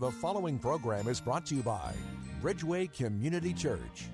[0.00, 1.94] The following program is brought to you by
[2.42, 4.08] Bridgeway Community Church.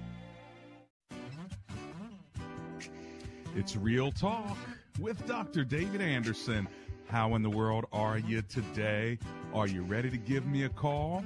[3.57, 4.59] It's Real Talk
[4.99, 5.65] with Dr.
[5.65, 6.69] David Anderson.
[7.07, 9.19] How in the world are you today?
[9.55, 11.25] Are you ready to give me a call?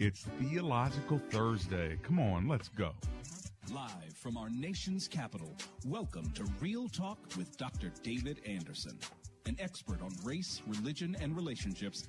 [0.00, 1.96] It's Theological Thursday.
[2.02, 2.90] Come on, let's go.
[3.72, 5.54] Live from our nation's capital,
[5.86, 7.92] welcome to Real Talk with Dr.
[8.02, 8.98] David Anderson.
[9.46, 12.08] An expert on race, religion, and relationships,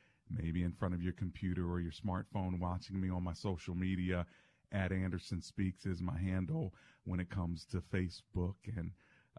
[0.31, 4.25] maybe in front of your computer or your smartphone, watching me on my social media,
[4.71, 8.91] at Anderson Speaks is my handle when it comes to Facebook and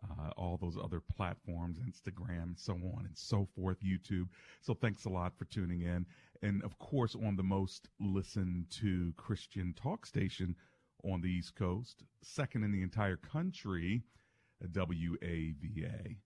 [0.02, 4.28] uh, all those other platforms, Instagram, so on and so forth, YouTube.
[4.60, 6.06] So thanks a lot for tuning in.
[6.42, 10.56] And of course, on the most listened to Christian talk station
[11.04, 14.02] on the East Coast, second in the entire country,
[14.72, 16.16] WAVA,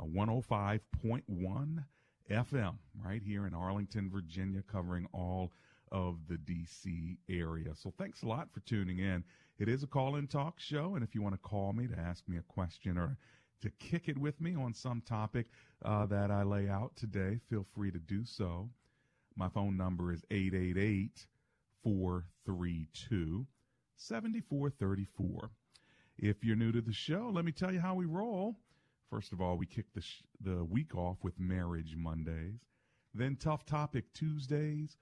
[0.00, 1.84] 105.1
[2.30, 5.52] FM, right here in Arlington, Virginia, covering all
[5.92, 7.74] of the DC area.
[7.74, 9.22] So thanks a lot for tuning in.
[9.58, 10.94] It is a call in talk show.
[10.94, 13.16] And if you want to call me to ask me a question or
[13.60, 15.46] to kick it with me on some topic
[15.84, 18.68] uh, that I lay out today, feel free to do so.
[19.36, 21.26] My phone number is 888
[21.82, 23.46] 432
[23.96, 25.50] 7434.
[26.18, 28.56] If you're new to the show, let me tell you how we roll.
[29.10, 32.60] First of all, we kick the, sh- the week off with Marriage Mondays,
[33.14, 34.96] then Tough Topic Tuesdays,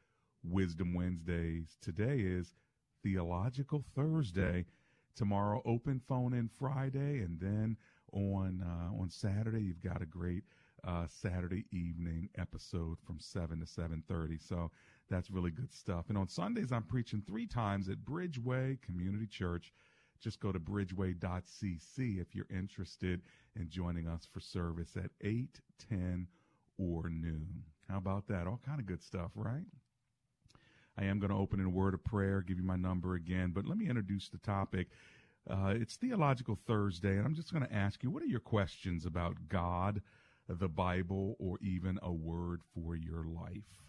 [0.45, 1.77] Wisdom Wednesdays.
[1.81, 2.55] Today is
[3.03, 4.67] Theological Thursday.
[5.15, 7.77] Tomorrow, Open Phone In Friday, and then
[8.13, 10.45] on uh, on Saturday, you've got a great
[10.87, 14.39] uh, Saturday evening episode from seven to seven thirty.
[14.39, 14.71] So
[15.11, 16.07] that's really good stuff.
[16.09, 19.73] And on Sundays, I'm preaching three times at Bridgeway Community Church.
[20.21, 23.21] Just go to bridgeway.cc if you're interested
[23.57, 26.27] in joining us for service at 8, 10,
[26.79, 27.65] or noon.
[27.89, 28.47] How about that?
[28.47, 29.67] All kind of good stuff, right?
[30.99, 33.53] I am going to open in a word of prayer, give you my number again,
[33.55, 34.89] but let me introduce the topic.
[35.49, 39.07] Uh, it's Theological Thursday, and I'm just going to ask you what are your questions
[39.07, 40.03] about God,
[40.49, 43.83] the Bible, or even a word for your life?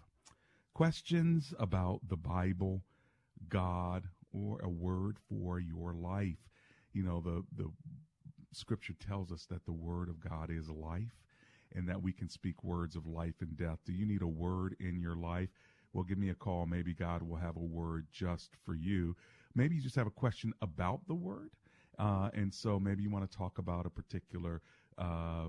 [0.74, 2.82] Questions about the Bible,
[3.50, 6.50] God, or a word for your life.
[6.94, 7.70] You know, the, the
[8.56, 11.20] scripture tells us that the word of God is life
[11.76, 13.80] and that we can speak words of life and death.
[13.86, 15.50] Do you need a word in your life?
[15.94, 16.66] Well, give me a call.
[16.66, 19.16] Maybe God will have a word just for you.
[19.56, 21.52] Maybe you just have a question about the word.
[22.00, 24.62] Uh, and so maybe you want to talk about a particular
[24.98, 25.46] uh,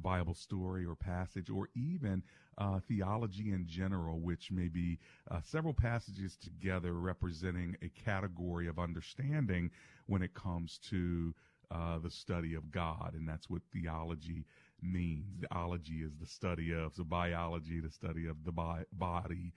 [0.00, 2.22] Bible story or passage, or even
[2.58, 4.98] uh, theology in general, which may be
[5.30, 9.70] uh, several passages together representing a category of understanding
[10.06, 11.34] when it comes to
[11.72, 13.14] uh, the study of God.
[13.14, 14.44] And that's what theology
[14.82, 15.26] means.
[15.40, 19.52] Theology is the study of, so biology, the study of the bi- body,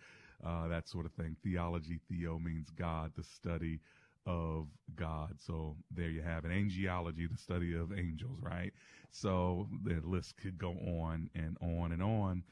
[0.46, 1.36] uh, that sort of thing.
[1.44, 3.80] Theology, theo means God, the study
[4.28, 5.36] of God.
[5.40, 6.52] So there you have it.
[6.52, 8.74] Angelology, the study of angels, right?
[9.12, 12.44] So the list could go on and on and on.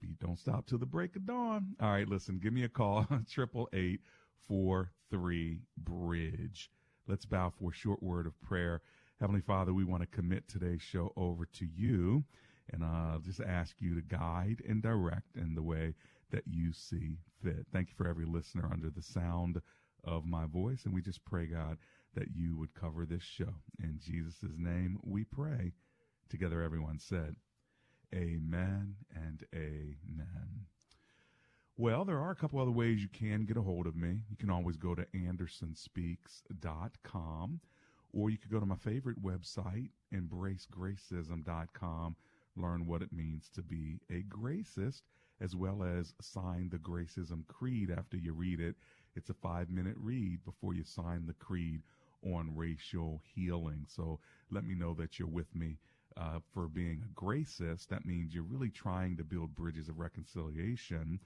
[0.00, 1.76] Beat don't stop till the break of dawn.
[1.80, 4.00] All right, listen, give me a call, triple eight
[4.48, 6.70] four three bridge.
[7.06, 8.82] Let's bow for a short word of prayer.
[9.20, 12.24] Heavenly Father, we want to commit today's show over to you
[12.72, 15.94] and I'll just ask you to guide and direct in the way
[16.30, 17.66] that you see fit.
[17.70, 19.60] Thank you for every listener under the sound
[20.04, 20.86] of my voice.
[20.86, 21.76] And we just pray, God,
[22.14, 23.56] that you would cover this show.
[23.78, 25.74] In Jesus' name we pray.
[26.30, 27.36] Together, everyone said,
[28.14, 30.64] Amen and Amen.
[31.76, 34.22] Well, there are a couple other ways you can get a hold of me.
[34.30, 37.60] You can always go to andersonspeaks.com
[38.12, 42.16] or you could go to my favorite website, embracegracism.com,
[42.56, 45.02] learn what it means to be a gracist
[45.40, 48.76] as well as sign the Gracism Creed after you read it.
[49.16, 51.82] It's a five minute read before you sign the creed
[52.22, 53.86] on racial healing.
[53.88, 54.20] So
[54.50, 55.78] let me know that you're with me
[56.16, 57.88] uh, for being a gracist.
[57.88, 61.20] That means you're really trying to build bridges of reconciliation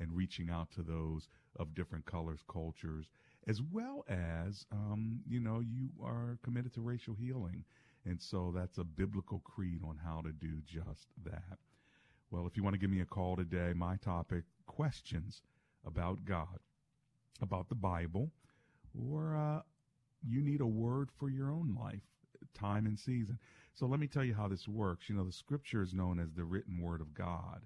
[0.00, 3.06] and reaching out to those of different colors, cultures,
[3.46, 7.64] as well as, um, you know, you are committed to racial healing.
[8.04, 11.58] And so that's a biblical creed on how to do just that.
[12.30, 15.42] Well, if you want to give me a call today, my topic questions
[15.86, 16.60] about God,
[17.42, 18.30] about the Bible,
[18.94, 19.62] or uh,
[20.26, 22.02] you need a word for your own life,
[22.54, 23.38] time and season.
[23.74, 25.08] So let me tell you how this works.
[25.08, 27.62] You know, the scripture is known as the written word of God.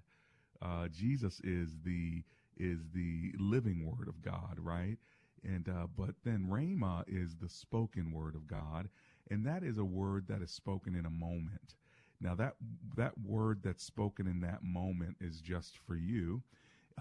[0.61, 2.23] Uh, Jesus is the
[2.57, 4.97] is the living word of God, right?
[5.45, 8.89] And uh, but then Rhema is the spoken word of God,
[9.29, 11.75] and that is a word that is spoken in a moment.
[12.21, 12.55] Now that
[12.95, 16.41] that word that's spoken in that moment is just for you.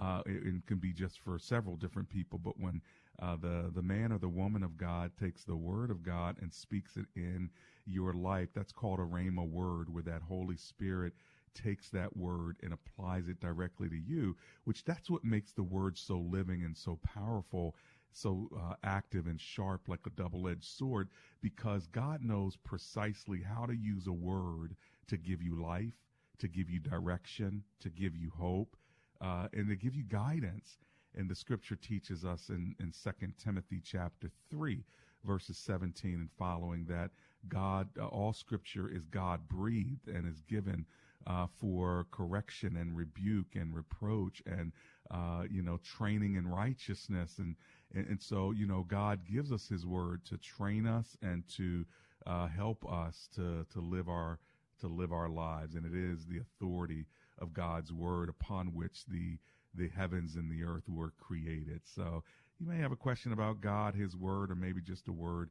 [0.00, 2.82] Uh, it, it, can be just for several different people, but when
[3.22, 6.52] uh, the the man or the woman of God takes the word of God and
[6.52, 7.48] speaks it in
[7.86, 11.12] your life, that's called a rhema word, where that Holy Spirit
[11.54, 14.36] takes that word and applies it directly to you.
[14.64, 17.76] Which that's what makes the word so living and so powerful
[18.14, 21.08] so uh, active and sharp like a double-edged sword
[21.42, 24.76] because God knows precisely how to use a word
[25.08, 25.92] to give you life,
[26.38, 28.76] to give you direction, to give you hope,
[29.20, 30.78] uh, and to give you guidance.
[31.16, 33.10] And the scripture teaches us in, in 2
[33.42, 34.84] Timothy chapter 3,
[35.24, 37.10] verses 17 and following that
[37.48, 40.86] God, uh, all scripture is God breathed and is given
[41.26, 44.72] uh, for correction and rebuke and reproach and,
[45.10, 47.38] uh, you know, training in righteousness.
[47.38, 47.56] And,
[47.94, 51.84] and, and, so, you know, God gives us his word to train us and to
[52.26, 54.38] uh, help us to, to live our,
[54.80, 55.74] to live our lives.
[55.74, 57.06] And it is the authority
[57.38, 59.38] of God's word upon which the,
[59.74, 61.82] the heavens and the earth were created.
[61.84, 62.22] So
[62.58, 65.50] you may have a question about God, his word, or maybe just a word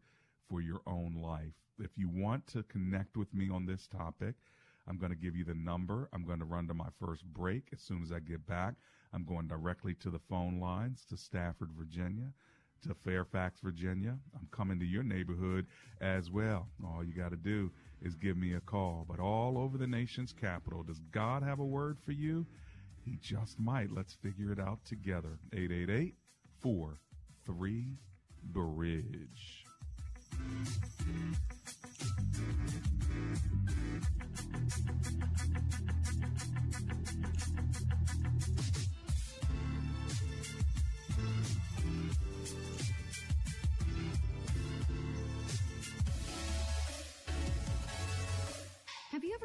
[0.50, 1.54] for your own life.
[1.80, 4.36] If you want to connect with me on this topic,
[4.88, 6.10] I'm going to give you the number.
[6.14, 7.64] I'm going to run to my first break.
[7.74, 8.76] As soon as I get back,
[9.14, 12.32] I'm going directly to the phone lines to Stafford, Virginia,
[12.88, 14.18] to Fairfax, Virginia.
[14.36, 15.68] I'm coming to your neighborhood
[16.02, 16.68] as well.
[16.84, 17.72] All you got to do
[18.02, 19.06] is give me a call.
[19.08, 22.46] But all over the nation's capital, does God have a word for you?
[23.06, 23.92] He just might.
[23.92, 25.40] Let's figure it out together.
[25.54, 26.16] 888
[26.62, 27.98] 43
[28.44, 29.66] Bridge.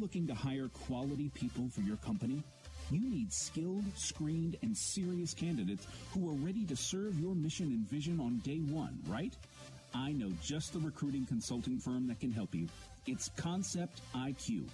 [0.00, 2.42] Looking to hire quality people for your company?
[2.90, 7.88] You need skilled, screened, and serious candidates who are ready to serve your mission and
[7.88, 9.36] vision on day one, right?
[9.94, 12.66] I know just the recruiting consulting firm that can help you.
[13.06, 14.68] It's Concept IQ.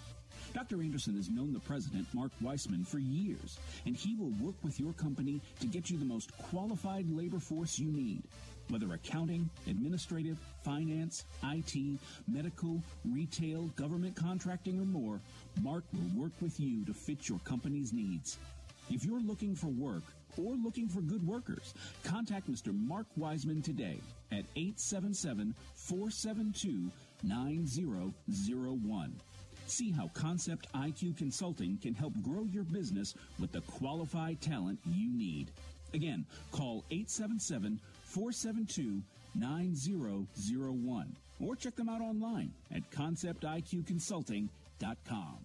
[0.55, 0.83] Dr.
[0.83, 4.93] Anderson has known the president, Mark Weissman, for years, and he will work with your
[4.93, 8.23] company to get you the most qualified labor force you need.
[8.69, 15.21] Whether accounting, administrative, finance, IT, medical, retail, government contracting, or more,
[15.63, 18.39] Mark will work with you to fit your company's needs.
[18.91, 20.03] If you're looking for work
[20.37, 22.77] or looking for good workers, contact Mr.
[22.77, 23.99] Mark Wiseman today
[24.33, 26.91] at 877 472
[27.23, 29.21] 9001.
[29.67, 35.11] See how Concept IQ Consulting can help grow your business with the qualified talent you
[35.13, 35.51] need.
[35.93, 37.81] Again, call 877
[38.17, 39.03] 472
[39.35, 45.39] 9001 or check them out online at conceptiqconsulting.com.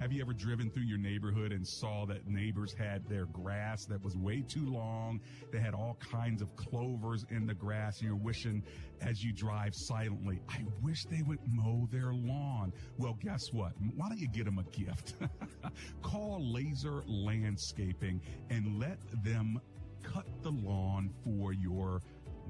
[0.00, 4.02] Have you ever driven through your neighborhood and saw that neighbors had their grass that
[4.04, 5.18] was way too long?
[5.50, 8.62] They had all kinds of clovers in the grass, and you're wishing
[9.00, 12.72] as you drive silently, I wish they would mow their lawn.
[12.98, 13.72] Well, guess what?
[13.96, 15.14] Why don't you get them a gift?
[16.02, 19.58] Call Laser Landscaping and let them
[20.04, 22.02] cut the lawn for your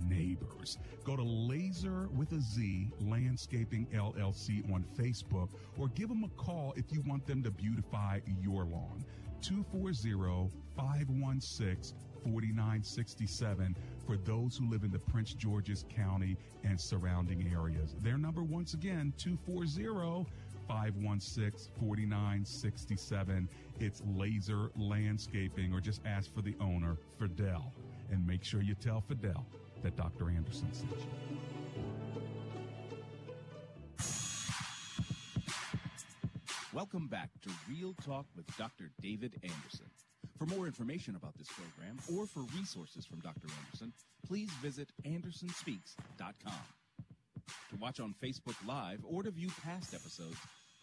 [0.09, 0.79] neighbors.
[1.05, 6.75] Go to Laser with a Z Landscaping LLC on Facebook or give them a call
[6.77, 9.05] if you want them to beautify your lawn.
[9.43, 17.95] 240 516 4967 for those who live in the Prince George's County and surrounding areas.
[18.03, 20.27] Their number, once again, 240
[20.67, 23.49] 516 4967.
[23.81, 27.73] It's Laser Landscaping, or just ask for the owner, Fidel.
[28.11, 29.47] And make sure you tell Fidel
[29.83, 30.31] that Dr.
[30.31, 31.39] Anderson sent you.
[36.73, 38.91] Welcome back to Real Talk with Dr.
[39.01, 39.87] David Anderson.
[40.37, 43.47] For more information about this program or for resources from Dr.
[43.65, 43.93] Anderson,
[44.27, 46.53] please visit andersonspeaks.com.
[47.75, 50.37] To watch on Facebook Live or to view past episodes,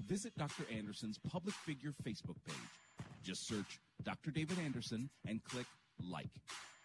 [0.08, 0.66] visit Dr.
[0.76, 3.06] Anderson's public figure Facebook page.
[3.24, 4.30] Just search Dr.
[4.30, 5.68] David Anderson and click
[6.04, 6.28] like.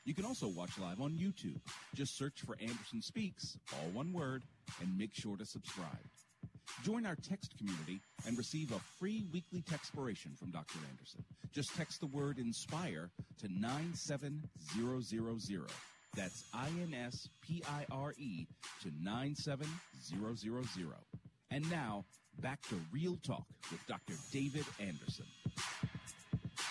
[0.05, 1.59] You can also watch live on YouTube.
[1.97, 4.45] Just search for Anderson Speaks, all one word,
[4.81, 5.99] and make sure to subscribe.
[6.85, 7.99] Join our text community
[8.29, 10.79] and receive a free weekly textpiration from Dr.
[10.89, 11.25] Anderson.
[11.53, 13.11] Just text the word INSPIRE
[13.41, 15.96] to 97000.
[16.17, 18.47] That's I N S P I R E
[18.83, 20.95] to 97000.
[21.51, 22.05] And now,
[22.41, 24.15] back to Real Talk with Dr.
[24.33, 25.27] David Anderson.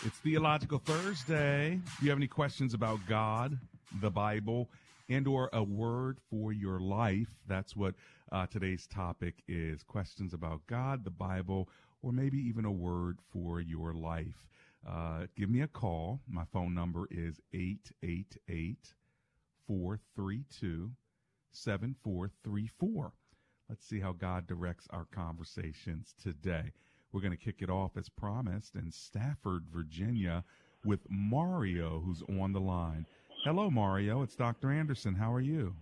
[0.03, 1.79] It's Theological Thursday.
[1.85, 3.59] If you have any questions about God,
[4.01, 4.69] the Bible,
[5.09, 7.93] and or a word for your life, that's what
[8.31, 9.83] uh, today's topic is.
[9.83, 11.69] Questions about God, the Bible,
[12.01, 14.47] or maybe even a word for your life.
[14.87, 16.19] Uh, give me a call.
[16.27, 18.93] My phone number is 888
[19.67, 20.91] 432
[21.51, 23.13] 7434.
[23.69, 26.71] Let's see how God directs our conversations today.
[27.11, 30.43] We're going to kick it off as promised in Stafford, Virginia,
[30.83, 33.05] with Mario, who's on the line.
[33.43, 34.21] Hello, Mario.
[34.21, 34.71] It's Dr.
[34.71, 35.15] Anderson.
[35.15, 35.73] How are you?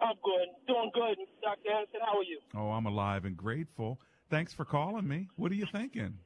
[0.00, 0.48] I'm good.
[0.66, 1.70] Doing good, Dr.
[1.70, 2.00] Anderson.
[2.04, 2.40] How are you?
[2.56, 4.00] Oh, I'm alive and grateful.
[4.30, 5.28] Thanks for calling me.
[5.36, 6.18] What are you thinking?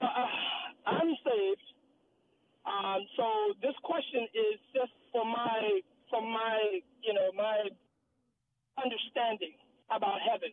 [0.00, 0.06] Uh,
[0.86, 1.62] I'm saved.
[2.98, 3.26] Um, so
[3.62, 7.70] this question is just for my, for my, you know, my
[8.82, 9.54] understanding
[9.90, 10.50] about heaven.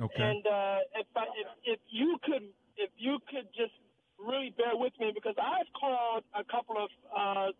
[0.00, 0.22] Okay.
[0.22, 2.46] And uh, if, I, if if you could
[2.78, 3.74] if you could just
[4.18, 7.50] really bear with me because I've called a couple of uh,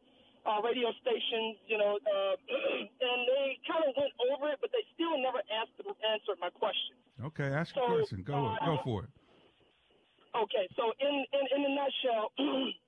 [0.46, 2.34] uh, radio stations, you know, uh,
[3.10, 6.94] and they kind of went over it, but they still never answered answered my question.
[7.26, 8.22] Okay, ask So, your question.
[8.22, 9.10] Go uh, go for it.
[10.38, 12.30] Okay, so in in, in a nutshell,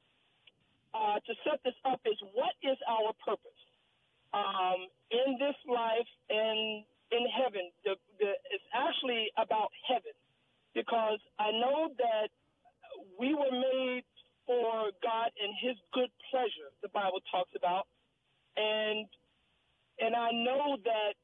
[0.94, 3.62] uh, to set this up is what is our purpose
[4.34, 7.70] um, in this life and in heaven?
[7.84, 10.14] The, the, it's actually about heaven
[10.74, 12.28] because I know that
[13.18, 14.04] we were made
[14.46, 16.74] for God and His good pleasure.
[16.82, 17.86] The Bible talks about,
[18.56, 19.06] and
[20.00, 21.14] and I know that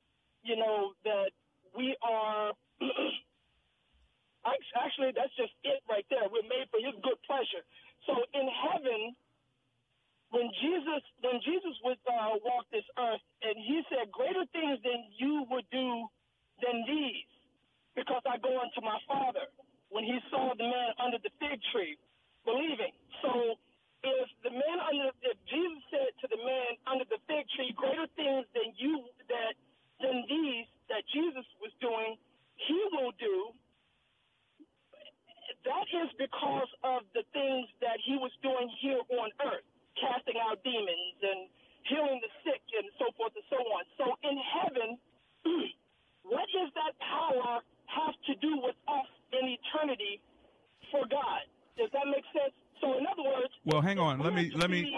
[0.42, 1.30] you know that
[1.76, 2.52] we are.
[4.78, 6.22] Actually, that's just it right there.
[6.30, 7.66] We're made for His good pleasure.
[8.06, 9.18] So in heaven,
[10.30, 15.06] when Jesus when Jesus would uh, walk this earth, and He said, "Greater things than
[15.18, 16.08] you would do
[16.62, 17.30] than these,
[17.94, 19.46] because I go unto my Father."
[19.88, 21.96] When He saw the man under the fig tree,
[22.44, 22.92] believing.
[23.22, 23.54] So
[24.02, 28.06] if the man under if Jesus said to the man under the fig tree, "Greater
[28.18, 29.54] things than you that
[30.02, 32.18] than these that Jesus was doing,
[32.56, 33.54] He will do."
[35.66, 39.66] that is because of the things that he was doing here on earth,
[40.00, 41.48] casting out demons and
[41.88, 43.82] healing the sick and so forth and so on.
[43.96, 44.88] So in heaven,
[46.22, 50.20] what does that power have to do with us in eternity
[50.90, 51.46] for God?
[51.78, 52.54] Does that make sense?
[52.80, 54.20] So in other words, Well, hang on.
[54.20, 54.92] Let me let me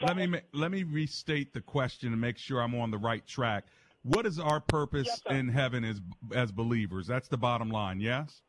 [0.00, 3.66] let me let me restate the question and make sure I'm on the right track.
[4.02, 6.00] What is our purpose Yes, in heaven as
[6.34, 7.06] as believers?
[7.06, 8.00] That's the bottom line.
[8.00, 8.42] Yes.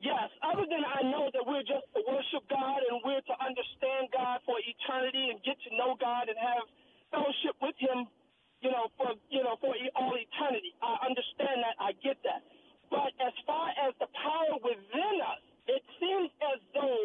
[0.00, 3.34] Yes, other than I know that we're just to worship God and we're to
[3.98, 6.64] understand God for eternity and get to know God and have
[7.10, 8.06] fellowship with Him,
[8.62, 10.74] you know, for you know for all eternity.
[10.82, 11.74] I understand that.
[11.82, 12.42] I get that.
[12.90, 17.04] But as far as the power within us, it seems as though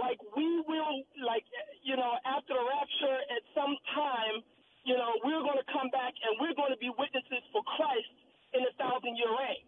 [0.00, 1.44] like we will like
[1.84, 4.40] you know after the rapture at some time,
[4.84, 8.12] you know, we're going to come back and we're going to be witnesses for Christ
[8.54, 9.64] in a thousand year reign.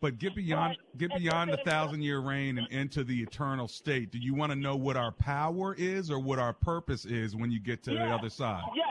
[0.00, 0.98] But get beyond Right.
[0.98, 4.10] get beyond the thousand year reign and into the eternal state.
[4.10, 7.50] Do you want to know what our power is or what our purpose is when
[7.50, 8.62] you get to the other side?
[8.74, 8.86] Yes.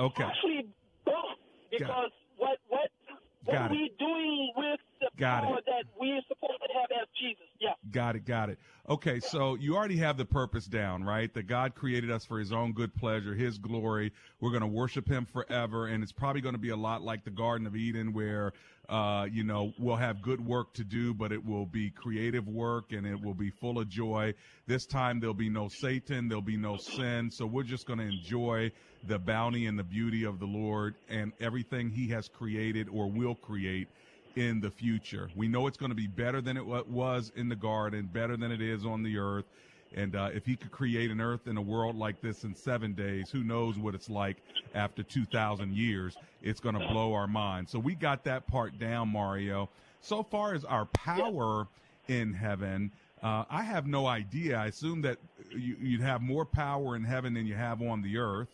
[0.00, 0.24] Okay.
[0.24, 0.68] Actually,
[1.04, 1.14] both.
[1.70, 2.90] Because what what
[3.44, 3.76] what Got are it.
[3.76, 4.80] we doing with
[5.16, 5.64] Got it.
[5.66, 7.46] that we are supposed to have as Jesus?
[7.58, 7.72] Yeah.
[7.90, 8.58] Got it, got it.
[8.88, 11.32] Okay, so you already have the purpose down, right?
[11.34, 14.12] That God created us for his own good pleasure, his glory.
[14.40, 17.24] We're going to worship him forever, and it's probably going to be a lot like
[17.24, 18.52] the Garden of Eden where
[18.88, 22.92] uh, you know, we'll have good work to do, but it will be creative work
[22.92, 24.32] and it will be full of joy.
[24.66, 27.30] This time there'll be no Satan, there'll be no sin.
[27.30, 28.70] So we're just going to enjoy
[29.06, 33.34] the bounty and the beauty of the Lord and everything he has created or will
[33.34, 33.88] create
[34.36, 35.28] in the future.
[35.34, 38.52] We know it's going to be better than it was in the garden, better than
[38.52, 39.46] it is on the earth.
[39.94, 42.92] And uh, if he could create an earth and a world like this in seven
[42.92, 44.36] days, who knows what it's like
[44.74, 46.16] after 2,000 years?
[46.42, 47.68] It's going to blow our mind.
[47.68, 49.70] So we got that part down, Mario.
[50.02, 51.66] So far as our power
[52.08, 54.58] in heaven, uh, I have no idea.
[54.58, 55.18] I assume that
[55.56, 58.48] you, would have more power in heaven than you have on the earth.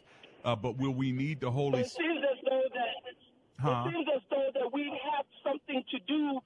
[0.44, 1.86] Uh, but will we need the Holy Spirit?
[1.86, 3.84] It seems as though that, huh?
[3.86, 6.40] it seems as though that we have something to do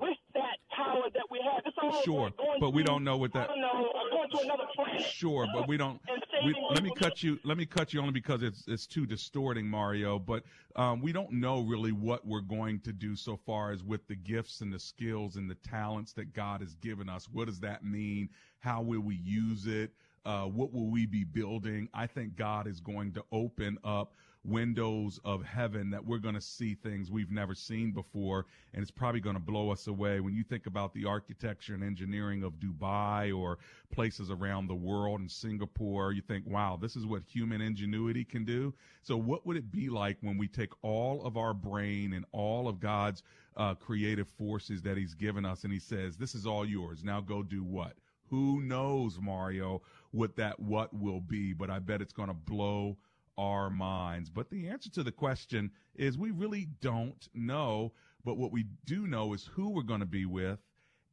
[0.00, 1.62] with that power that we have.
[1.66, 3.50] It's sure, like but we don't know what that.
[3.56, 5.02] Know, going to another planet.
[5.02, 6.00] Sure, but we don't.
[6.44, 7.38] We, let me cut you.
[7.44, 10.18] Let me cut you only because it's it's too distorting, Mario.
[10.18, 10.44] But
[10.76, 14.16] um, we don't know really what we're going to do so far as with the
[14.16, 17.28] gifts and the skills and the talents that God has given us.
[17.30, 18.30] What does that mean?
[18.60, 19.92] How will we use it?
[20.24, 21.88] Uh, what will we be building?
[21.94, 26.40] I think God is going to open up windows of heaven that we're going to
[26.40, 28.46] see things we've never seen before.
[28.72, 30.20] And it's probably going to blow us away.
[30.20, 33.58] When you think about the architecture and engineering of Dubai or
[33.92, 38.44] places around the world and Singapore, you think, wow, this is what human ingenuity can
[38.44, 38.72] do.
[39.02, 42.68] So what would it be like when we take all of our brain and all
[42.68, 43.22] of God's
[43.56, 47.04] uh, creative forces that he's given us and he says, this is all yours.
[47.04, 47.94] Now go do what?
[48.30, 49.82] Who knows, Mario,
[50.12, 52.96] what that what will be, but I bet it's going to blow
[53.40, 54.28] our minds.
[54.28, 57.92] But the answer to the question is we really don't know.
[58.22, 60.58] But what we do know is who we're going to be with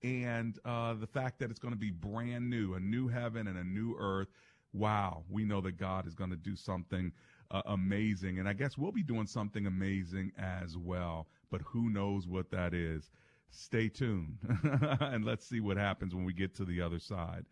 [0.04, 3.58] and uh, the fact that it's going to be brand new, a new heaven and
[3.58, 4.28] a new earth.
[4.74, 7.14] Wow, we know that God is going to do something
[7.50, 8.40] uh, amazing.
[8.40, 11.28] And I guess we'll be doing something amazing as well.
[11.50, 13.10] But who knows what that is?
[13.50, 14.38] Stay tuned
[15.00, 17.46] and let's see what happens when we get to the other side.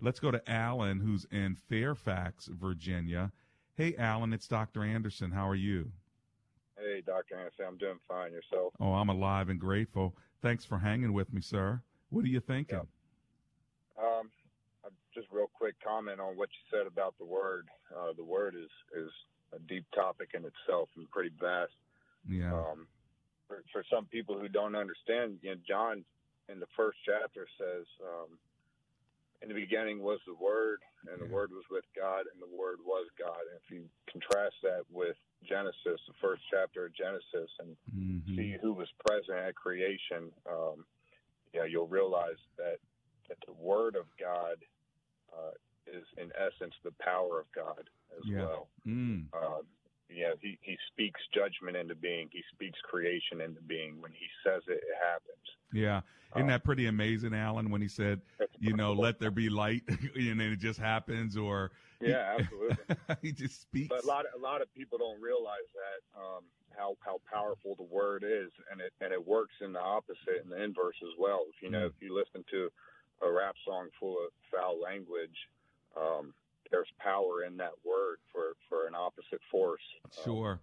[0.00, 3.32] Let's go to Alan, who's in Fairfax, Virginia.
[3.74, 4.84] Hey, Alan, it's Dr.
[4.84, 5.30] Anderson.
[5.30, 5.90] How are you?
[6.76, 7.36] Hey, Dr.
[7.36, 7.64] Anderson.
[7.66, 8.32] I'm doing fine.
[8.32, 8.74] Yourself?
[8.80, 10.14] Oh, I'm alive and grateful.
[10.42, 11.80] Thanks for hanging with me, sir.
[12.10, 12.80] What are you thinking?
[13.98, 14.04] Yeah.
[14.04, 14.30] Um,
[15.14, 17.68] just real quick comment on what you said about the word.
[17.94, 19.10] Uh, the word is is
[19.54, 21.72] a deep topic in itself and pretty vast.
[22.28, 22.52] Yeah.
[22.54, 22.86] Um,
[23.46, 26.04] for, for some people who don't understand, you know, John
[26.48, 28.38] in the first chapter says, um,
[29.42, 32.78] in the beginning was the Word, and the Word was with God, and the Word
[32.84, 33.42] was God.
[33.50, 35.16] And if you contrast that with
[35.48, 38.36] Genesis, the first chapter of Genesis, and mm-hmm.
[38.36, 40.84] see who was present at creation, um,
[41.52, 42.78] yeah, you'll realize that
[43.28, 44.56] that the Word of God
[45.32, 45.54] uh,
[45.86, 48.38] is, in essence, the power of God as yeah.
[48.38, 48.68] well.
[48.86, 49.24] Mm.
[50.12, 52.28] Uh, yeah, he, he speaks judgment into being.
[52.32, 54.00] He speaks creation into being.
[54.00, 55.46] When he says it, it happens.
[55.72, 56.00] Yeah.
[56.34, 58.22] Isn't that pretty amazing, Alan, when he said,
[58.58, 62.76] you know, let there be light, and then it just happens, or yeah, absolutely.
[63.22, 63.88] he just speaks.
[63.88, 66.44] But a lot, of, a lot of people don't realize that um,
[66.76, 70.50] how how powerful the word is, and it and it works in the opposite and
[70.50, 71.44] the inverse as well.
[71.54, 71.90] If you know, mm.
[71.90, 72.70] if you listen to
[73.20, 75.36] a rap song full of foul language,
[75.96, 76.32] um,
[76.72, 79.84] there's power in that word for for an opposite force.
[80.24, 80.58] Sure.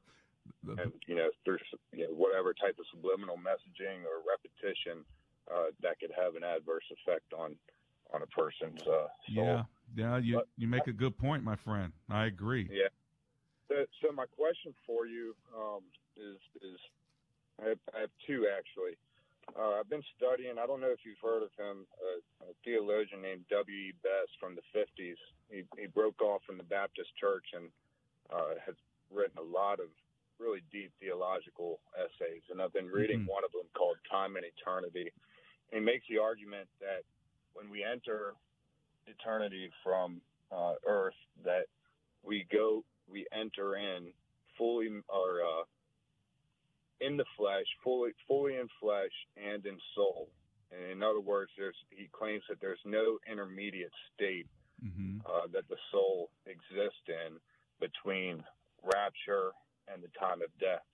[0.67, 1.61] Um, and you know, there's
[1.93, 5.05] you know, whatever type of subliminal messaging or repetition
[5.47, 7.55] uh, that could have an adverse effect on
[8.13, 9.45] on a person's uh, soul.
[9.45, 9.63] Yeah,
[9.95, 11.93] yeah, you but, you make a good point, my friend.
[12.09, 12.67] I agree.
[12.71, 12.89] Yeah.
[13.69, 15.81] So, so my question for you um,
[16.17, 16.79] is is
[17.61, 18.97] I have, I have two actually.
[19.57, 20.57] Uh, I've been studying.
[20.59, 23.89] I don't know if you've heard of him, a, a theologian named W.
[23.89, 23.93] E.
[24.03, 25.19] Best from the 50s.
[25.49, 27.69] He, he broke off from the Baptist Church and
[28.29, 28.75] uh, has
[29.09, 29.89] written a lot of
[30.39, 32.43] really deep theological essays.
[32.49, 33.35] And I've been reading mm-hmm.
[33.35, 35.11] one of them called Time and Eternity.
[35.71, 37.03] And he makes the argument that
[37.53, 38.33] when we enter
[39.05, 41.65] eternity from uh, Earth, that
[42.23, 44.13] we go, we enter in
[44.57, 45.63] fully or uh,
[47.01, 50.29] in the flesh, fully fully in flesh and in soul.
[50.71, 54.47] And in other words, there's he claims that there's no intermediate state
[54.83, 55.19] mm-hmm.
[55.25, 57.37] uh, that the soul exists in
[57.79, 58.43] between
[58.83, 59.51] rapture
[59.91, 60.85] and the time of death.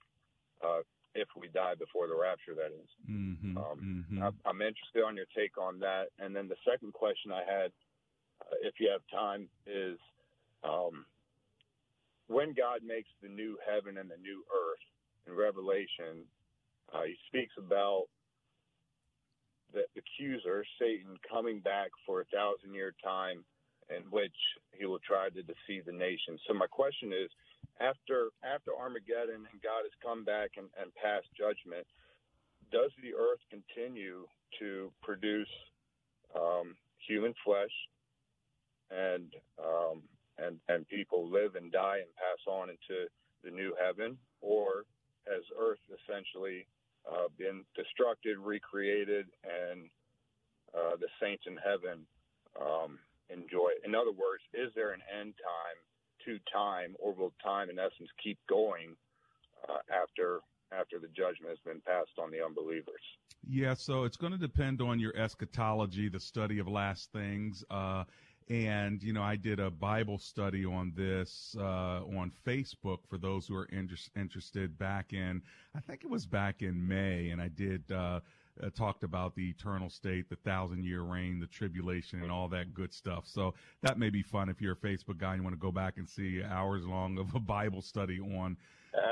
[0.64, 0.82] Uh,
[1.16, 2.90] if we die before the rapture, that is.
[3.10, 3.58] Mm-hmm.
[3.58, 4.24] Um, mm-hmm.
[4.46, 6.08] I'm interested on your take on that.
[6.20, 7.72] And then the second question I had,
[8.42, 9.98] uh, if you have time, is
[10.64, 11.06] um,
[12.28, 14.84] when God makes the new heaven and the new earth,
[15.28, 16.26] in Revelation,
[16.94, 18.06] uh, he speaks about
[19.74, 23.44] the accuser, Satan, coming back for a thousand year time
[23.90, 24.36] in which
[24.72, 26.38] he will try to deceive the nation.
[26.48, 27.30] So my question is,
[27.80, 31.86] after after Armageddon and God has come back and, and passed judgment,
[32.72, 34.26] does the earth continue
[34.60, 35.52] to produce
[36.36, 36.76] um,
[37.08, 37.74] human flesh
[38.90, 40.02] and um,
[40.38, 43.08] and and people live and die and pass on into
[43.44, 44.86] the new heaven, or
[45.28, 46.68] has Earth essentially
[47.10, 49.90] uh, been destructed, recreated, and
[50.74, 52.06] uh, the saints in heaven
[52.60, 53.86] um, enjoy it?
[53.86, 55.80] In other words, is there an end time
[56.26, 58.96] to time, or will time, in essence, keep going
[59.70, 63.02] uh, after after the judgment has been passed on the unbelievers?
[63.48, 67.64] Yeah, so it's going to depend on your eschatology, the study of last things.
[67.70, 68.04] Uh,
[68.50, 73.48] and, you know, I did a Bible study on this uh, on Facebook for those
[73.48, 75.42] who are inter- interested back in,
[75.76, 77.30] I think it was back in May.
[77.30, 78.20] And I did uh,
[78.62, 82.74] uh, talked about the eternal state, the thousand year reign, the tribulation, and all that
[82.74, 83.24] good stuff.
[83.26, 85.72] So that may be fun if you're a Facebook guy and you want to go
[85.72, 88.58] back and see hours long of a Bible study on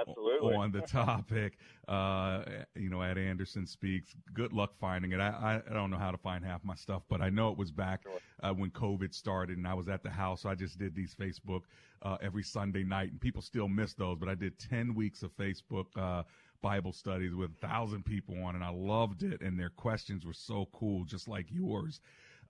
[0.01, 0.55] Absolutely.
[0.55, 1.57] on the topic.
[1.87, 2.43] Uh,
[2.75, 4.15] you know, at Anderson Speaks.
[4.33, 5.19] Good luck finding it.
[5.19, 7.71] I, I, don't know how to find half my stuff, but I know it was
[7.71, 8.05] back
[8.41, 10.41] uh, when COVID started and I was at the house.
[10.41, 11.61] So I just did these Facebook
[12.01, 14.17] uh, every Sunday night, and people still miss those.
[14.17, 16.23] But I did 10 weeks of Facebook uh,
[16.61, 19.41] Bible studies with a thousand people on, and I loved it.
[19.41, 21.99] And their questions were so cool, just like yours.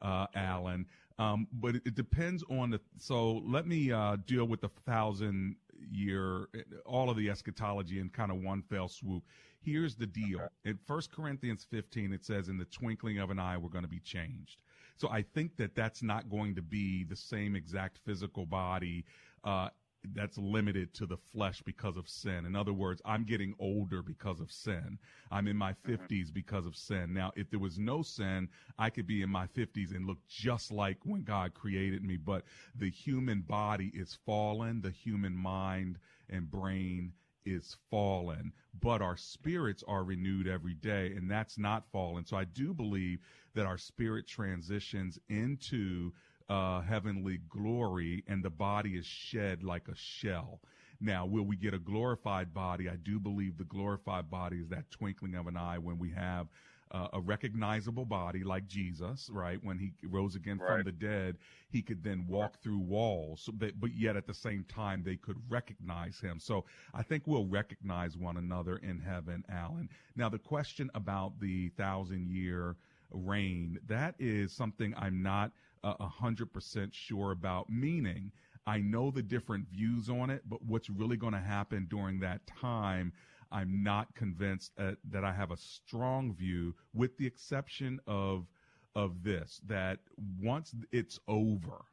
[0.02, 0.86] Uh, Alan.
[1.18, 2.82] Um, but it, it, depends on the.
[2.98, 5.56] So let me uh, deal with the thousand
[5.92, 6.48] year,
[6.86, 9.24] all of the eschatology in kind of one fell swoop.
[9.62, 10.40] Here's the deal.
[10.40, 10.48] Okay.
[10.66, 13.90] In First Corinthians 15, it says, in the twinkling of an eye, we're going to
[13.90, 14.62] be changed.
[14.98, 19.06] So I think that that's not going to be the same exact physical body
[19.44, 19.70] uh,
[20.14, 22.46] that's limited to the flesh because of sin.
[22.46, 24.98] In other words, I'm getting older because of sin.
[25.32, 26.34] I'm in my 50s mm-hmm.
[26.34, 27.14] because of sin.
[27.14, 30.72] Now, if there was no sin, I could be in my 50s and look just
[30.72, 32.18] like when God created me.
[32.18, 32.44] But
[32.76, 34.82] the human body is fallen.
[34.82, 37.14] The human mind and brain
[37.46, 42.26] is fallen, but our spirits are renewed every day, and that's not fallen.
[42.26, 43.20] So I do believe
[43.54, 46.12] that our spirit transitions into
[46.54, 50.60] uh, heavenly glory, and the body is shed like a shell.
[51.02, 52.88] Now, will we get a glorified body?
[52.88, 56.48] I do believe the glorified body is that twinkling of an eye when we have
[56.92, 59.58] uh, a recognizable body like Jesus, right?
[59.64, 60.76] When he rose again right.
[60.76, 61.38] from the dead,
[61.72, 65.38] he could then walk through walls, but, but yet at the same time, they could
[65.50, 66.40] recognize him.
[66.40, 69.90] So I think we'll recognize one another in heaven, Alan.
[70.16, 72.76] Now, the question about the thousand year
[73.10, 75.52] reign, that is something I'm not
[75.84, 77.70] a hundred percent sure about.
[77.70, 78.32] Meaning,
[78.66, 82.46] I know the different views on it, but what's really going to happen during that
[82.48, 83.12] time,
[83.52, 88.48] I'm not convinced uh, that I have a strong view, with the exception of
[88.96, 90.00] of this that
[90.40, 91.86] once it's over,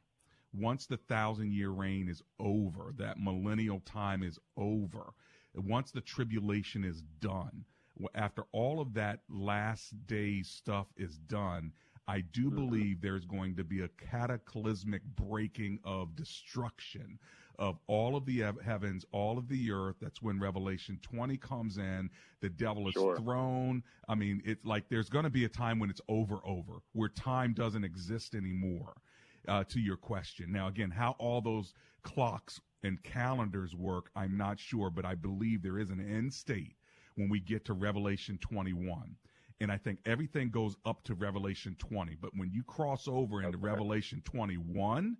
[0.53, 5.13] once the thousand year reign is over, that millennial time is over,
[5.55, 7.65] once the tribulation is done,
[8.15, 11.71] after all of that last day stuff is done,
[12.11, 12.55] I do mm-hmm.
[12.55, 17.17] believe there's going to be a cataclysmic breaking of destruction
[17.57, 19.95] of all of the heavens, all of the earth.
[20.01, 22.09] That's when Revelation 20 comes in.
[22.41, 23.15] The devil is sure.
[23.15, 23.81] thrown.
[24.09, 27.07] I mean, it's like there's going to be a time when it's over, over, where
[27.07, 28.93] time doesn't exist anymore.
[29.47, 30.51] Uh, to your question.
[30.51, 35.63] Now, again, how all those clocks and calendars work, I'm not sure, but I believe
[35.63, 36.75] there is an end state
[37.15, 39.15] when we get to Revelation 21
[39.61, 42.17] and I think everything goes up to Revelation 20.
[42.19, 43.67] But when you cross over into okay.
[43.67, 45.15] Revelation 21,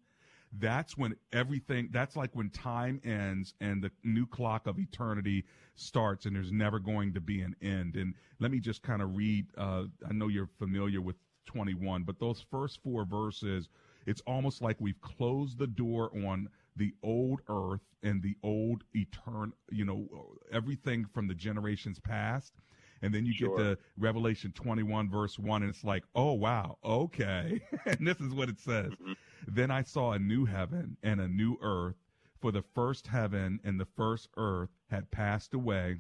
[0.60, 6.26] that's when everything, that's like when time ends and the new clock of eternity starts
[6.26, 7.96] and there's never going to be an end.
[7.96, 12.20] And let me just kind of read, uh, I know you're familiar with 21, but
[12.20, 13.70] those first four verses,
[14.08, 19.52] it's almost like we've closed the door on the old earth and the old eternal,
[19.70, 20.08] you know,
[20.52, 22.54] everything from the generations past
[23.02, 23.58] and then you sure.
[23.58, 28.34] get to Revelation 21 verse 1 and it's like, "Oh wow, okay." and this is
[28.34, 28.92] what it says.
[28.92, 29.14] Mm-hmm.
[29.48, 31.96] Then I saw a new heaven and a new earth,
[32.40, 35.98] for the first heaven and the first earth had passed away,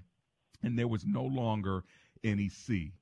[0.61, 1.83] and there was no longer
[2.23, 2.93] any sea.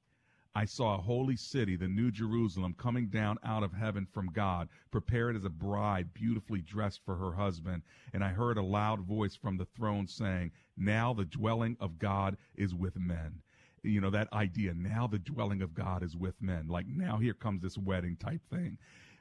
[0.56, 4.68] I saw a holy city, the New Jerusalem, coming down out of heaven from God,
[4.92, 7.84] prepared as a bride, beautifully dressed for her husband.
[8.14, 12.36] And I heard a loud voice from the throne saying, Now the dwelling of God
[12.56, 13.42] is with men
[13.84, 14.74] you know, that idea.
[14.74, 16.68] Now the dwelling of God is with men.
[16.68, 18.78] Like now here comes this wedding type thing.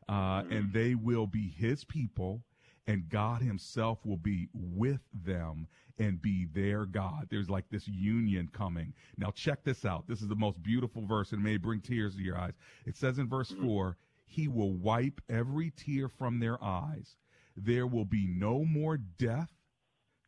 [0.09, 0.53] Uh, mm-hmm.
[0.53, 2.42] and they will be his people
[2.88, 5.68] and God Himself will be with them
[5.99, 7.29] and be their God.
[7.31, 8.94] There's like this union coming.
[9.18, 10.09] Now, check this out.
[10.09, 12.55] This is the most beautiful verse, and may bring tears to your eyes.
[12.87, 17.16] It says in verse 4 He will wipe every tear from their eyes.
[17.57, 19.51] There will be no more death,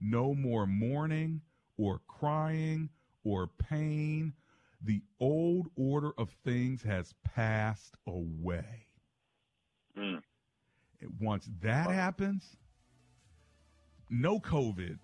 [0.00, 1.40] no more mourning,
[1.78, 2.90] or crying,
[3.24, 4.32] or pain.
[4.82, 8.86] The old order of things has passed away.
[9.96, 10.22] Mm.
[11.20, 12.56] Once that happens,
[14.08, 14.98] no COVID,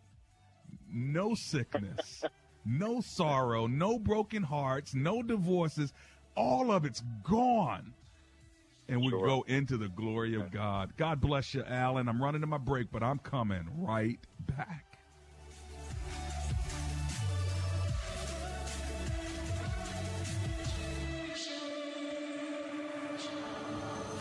[0.89, 2.25] no sickness,
[2.65, 5.93] no sorrow, no broken hearts, no divorces.
[6.37, 7.93] All of it's gone.
[8.89, 9.27] And we Sure.
[9.27, 10.97] go into the glory of God.
[10.97, 12.09] God bless you, Alan.
[12.09, 14.96] I'm running to my break, but I'm coming right back.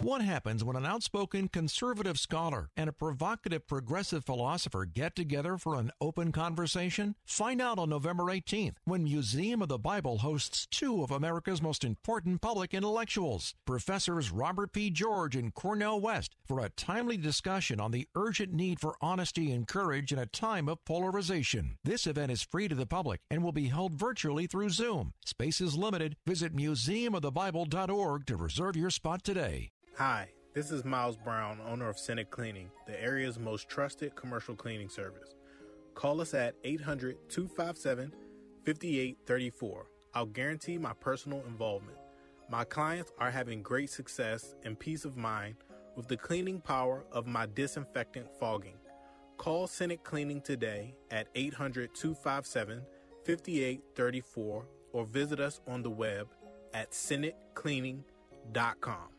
[0.06, 5.80] What happens when an outspoken conservative scholar and a provocative progressive philosopher get together for
[5.80, 7.16] an open conversation?
[7.26, 11.84] Find out on November 18th when Museum of the Bible hosts two of America's most
[11.84, 14.92] important public intellectuals, Professors Robert P.
[14.92, 19.68] George and Cornel West, for a timely discussion on the urgent need for honesty and
[19.68, 21.80] courage in a time of polarization.
[21.84, 25.14] This event is free to the public and will be held virtually through Zoom.
[25.26, 26.16] Space is limited.
[26.28, 29.72] Visit museumofthebible.org to reserve your spot today.
[29.98, 34.90] Hi, this is Miles Brown, owner of Senate Cleaning, the area's most trusted commercial cleaning
[34.90, 35.36] service.
[35.94, 38.12] Call us at 800 257
[38.66, 39.88] 5834.
[40.14, 41.98] I'll guarantee my personal involvement.
[42.50, 45.56] My clients are having great success and peace of mind
[45.96, 48.76] with the cleaning power of my disinfectant fogging.
[49.38, 52.82] Call Senate Cleaning today at 800 257
[53.24, 56.28] 5834 or visit us on the web
[56.74, 59.15] at senatecleaning.com.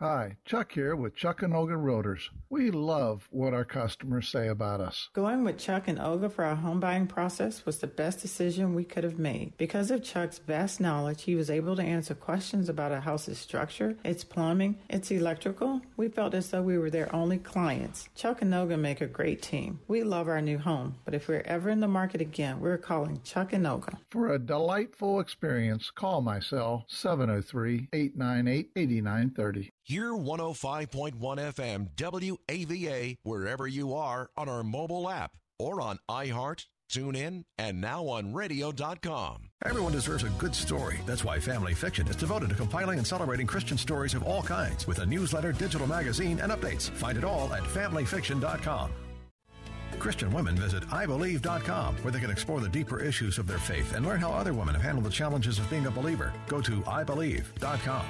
[0.00, 2.28] Hi, Chuck here with Chuck and Olga Realtors.
[2.50, 5.08] We love what our customers say about us.
[5.12, 8.82] Going with Chuck and Olga for our home buying process was the best decision we
[8.82, 9.56] could have made.
[9.56, 13.96] Because of Chuck's vast knowledge, he was able to answer questions about a house's structure,
[14.04, 15.80] its plumbing, its electrical.
[15.96, 18.08] We felt as though we were their only clients.
[18.16, 19.78] Chuck and Olga make a great team.
[19.86, 23.22] We love our new home, but if we're ever in the market again, we're calling
[23.22, 23.96] Chuck and Olga.
[24.10, 29.70] For a delightful experience, call my cell 703 898 8930.
[29.86, 37.44] Hear 105.1 FM WAVA wherever you are on our mobile app or on iHeart, TuneIn
[37.58, 39.50] and now on radio.com.
[39.62, 41.00] Everyone deserves a good story.
[41.04, 44.86] That's why Family Fiction is devoted to compiling and celebrating Christian stories of all kinds
[44.86, 46.88] with a newsletter, digital magazine, and updates.
[46.88, 48.90] Find it all at familyfiction.com.
[49.98, 54.06] Christian women visit IBelieve.com where they can explore the deeper issues of their faith and
[54.06, 56.32] learn how other women have handled the challenges of being a believer.
[56.48, 58.06] Go to IBelieve.com.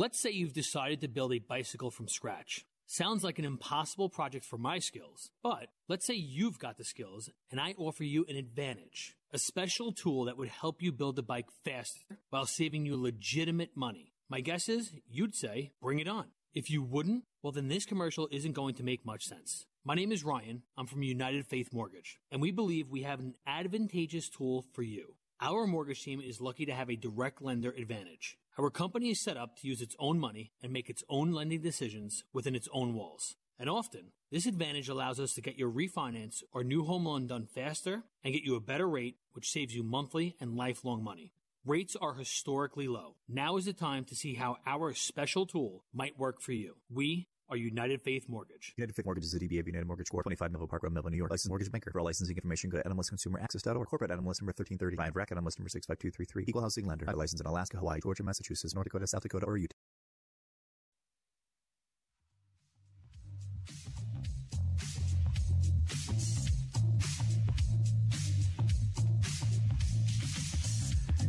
[0.00, 2.64] Let's say you've decided to build a bicycle from scratch.
[2.86, 7.30] Sounds like an impossible project for my skills, but let's say you've got the skills
[7.50, 9.16] and I offer you an advantage.
[9.32, 11.98] A special tool that would help you build the bike faster
[12.30, 14.12] while saving you legitimate money.
[14.28, 16.26] My guess is you'd say, bring it on.
[16.54, 19.66] If you wouldn't, well, then this commercial isn't going to make much sense.
[19.84, 20.62] My name is Ryan.
[20.76, 25.16] I'm from United Faith Mortgage, and we believe we have an advantageous tool for you.
[25.40, 28.36] Our mortgage team is lucky to have a direct lender advantage.
[28.58, 31.60] Our company is set up to use its own money and make its own lending
[31.60, 33.36] decisions within its own walls.
[33.56, 37.46] And often, this advantage allows us to get your refinance or new home loan done
[37.46, 41.32] faster and get you a better rate, which saves you monthly and lifelong money.
[41.64, 43.14] Rates are historically low.
[43.28, 46.78] Now is the time to see how our special tool might work for you.
[46.90, 48.74] We are United Faith Mortgage.
[48.76, 50.24] United Faith Mortgage is a DBA of United Mortgage Corp.
[50.24, 51.30] 25 Melville Park Road, Melville, New York.
[51.30, 51.90] Licensed mortgage banker.
[51.90, 53.88] For all licensing information, go to nmlsconsumeraccess.org.
[53.88, 54.96] Corporate NMLS number 1330.
[54.96, 56.44] Client RAC NMLS number 65233.
[56.46, 57.06] Equal housing lender.
[57.14, 59.74] Licensed in Alaska, Hawaii, Georgia, Massachusetts, North Dakota, South Dakota, or Utah.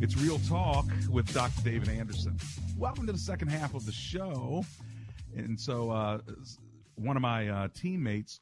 [0.02, 1.62] It's Real Talk with Dr.
[1.62, 2.38] David Anderson.
[2.78, 4.64] Welcome to the second half of the show.
[5.36, 6.20] And so, uh,
[6.96, 8.42] one of my uh, teammates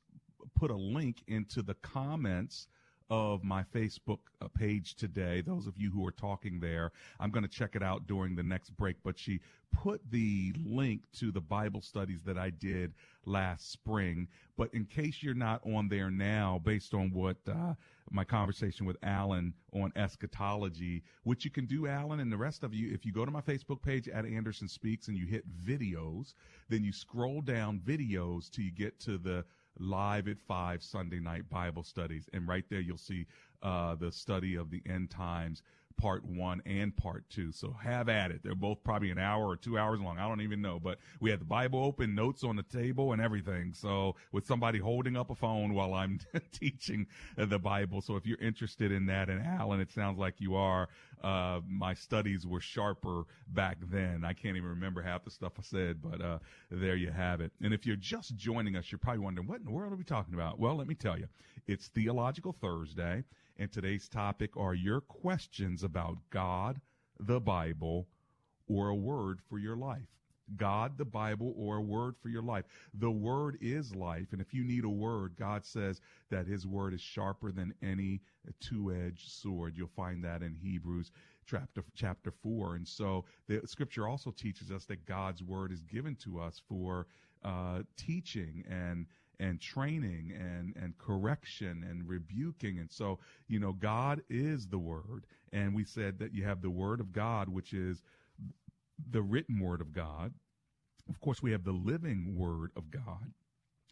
[0.56, 2.67] put a link into the comments
[3.10, 5.41] of my Facebook uh, page today.
[5.41, 8.43] Those of you who are talking there, I'm going to check it out during the
[8.43, 8.98] next break.
[9.04, 9.39] But she
[9.72, 12.93] put the link to the Bible studies that I did
[13.26, 14.28] last spring.
[14.58, 17.74] But in case you're not on there now, based on what uh,
[18.10, 22.74] my conversation with Alan on eschatology, which you can do, Alan, and the rest of
[22.74, 26.34] you, if you go to my Facebook page at Anderson Speaks and you hit videos,
[26.70, 29.46] then you scroll down videos till you get to the
[29.80, 32.30] live at five Sunday night Bible studies.
[32.34, 33.26] And right there, you'll see
[33.62, 35.62] uh, the study of the end times
[35.97, 37.51] part one and part two.
[37.51, 38.41] So have at it.
[38.43, 40.19] They're both probably an hour or two hours long.
[40.19, 43.21] I don't even know, but we had the Bible open, notes on the table and
[43.21, 43.73] everything.
[43.73, 46.19] So with somebody holding up a phone while I'm
[46.51, 48.01] teaching the Bible.
[48.01, 50.88] So if you're interested in that, and Alan, it sounds like you are,
[51.23, 54.23] uh, my studies were sharper back then.
[54.23, 57.51] I can't even remember half the stuff I said, but, uh, there you have it.
[57.62, 60.03] And if you're just joining us, you're probably wondering, what in the world are we
[60.03, 60.60] talking about?
[60.60, 61.27] Well, let me tell you,
[61.65, 63.23] it's Theological Thursday.
[63.60, 66.80] And today's topic are your questions about God,
[67.20, 68.08] the Bible,
[68.67, 70.08] or a word for your life.
[70.56, 72.65] God, the Bible, or a word for your life.
[72.93, 74.28] The word is life.
[74.32, 78.22] And if you need a word, God says that his word is sharper than any
[78.62, 79.74] two-edged sword.
[79.76, 81.12] You'll find that in Hebrews
[81.48, 82.76] chapter, chapter four.
[82.76, 87.08] And so the scripture also teaches us that God's word is given to us for,
[87.43, 89.08] uh, teaching and,
[89.39, 92.80] and training and, and correction and rebuking.
[92.80, 95.26] And so, you know, God is the word.
[95.54, 98.02] And we said that you have the word of God, which is
[99.12, 100.34] the written word of God.
[101.10, 103.32] Of course, we have the living word of God,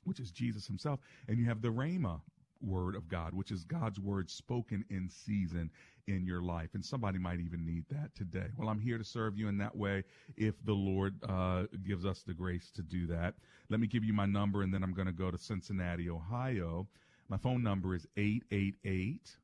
[0.03, 0.99] which is Jesus himself.
[1.27, 2.21] And you have the Rhema
[2.61, 5.69] word of God, which is God's word spoken in season
[6.07, 6.69] in your life.
[6.73, 8.47] And somebody might even need that today.
[8.57, 10.03] Well, I'm here to serve you in that way
[10.35, 13.35] if the Lord uh, gives us the grace to do that.
[13.69, 16.87] Let me give you my number and then I'm going to go to Cincinnati, Ohio.
[17.29, 19.37] My phone number is 888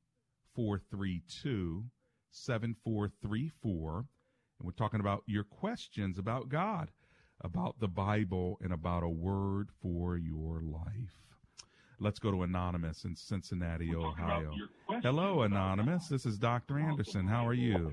[0.56, 1.86] 432
[2.32, 3.98] 7434.
[3.98, 4.06] And
[4.64, 6.92] we're talking about your questions about God,
[7.42, 11.31] about the Bible, and about a word for your life.
[12.02, 14.56] Let's go to Anonymous in Cincinnati, Ohio.
[15.04, 16.08] Hello, Anonymous.
[16.08, 16.80] This is Dr.
[16.80, 17.28] Anderson.
[17.28, 17.92] How are you?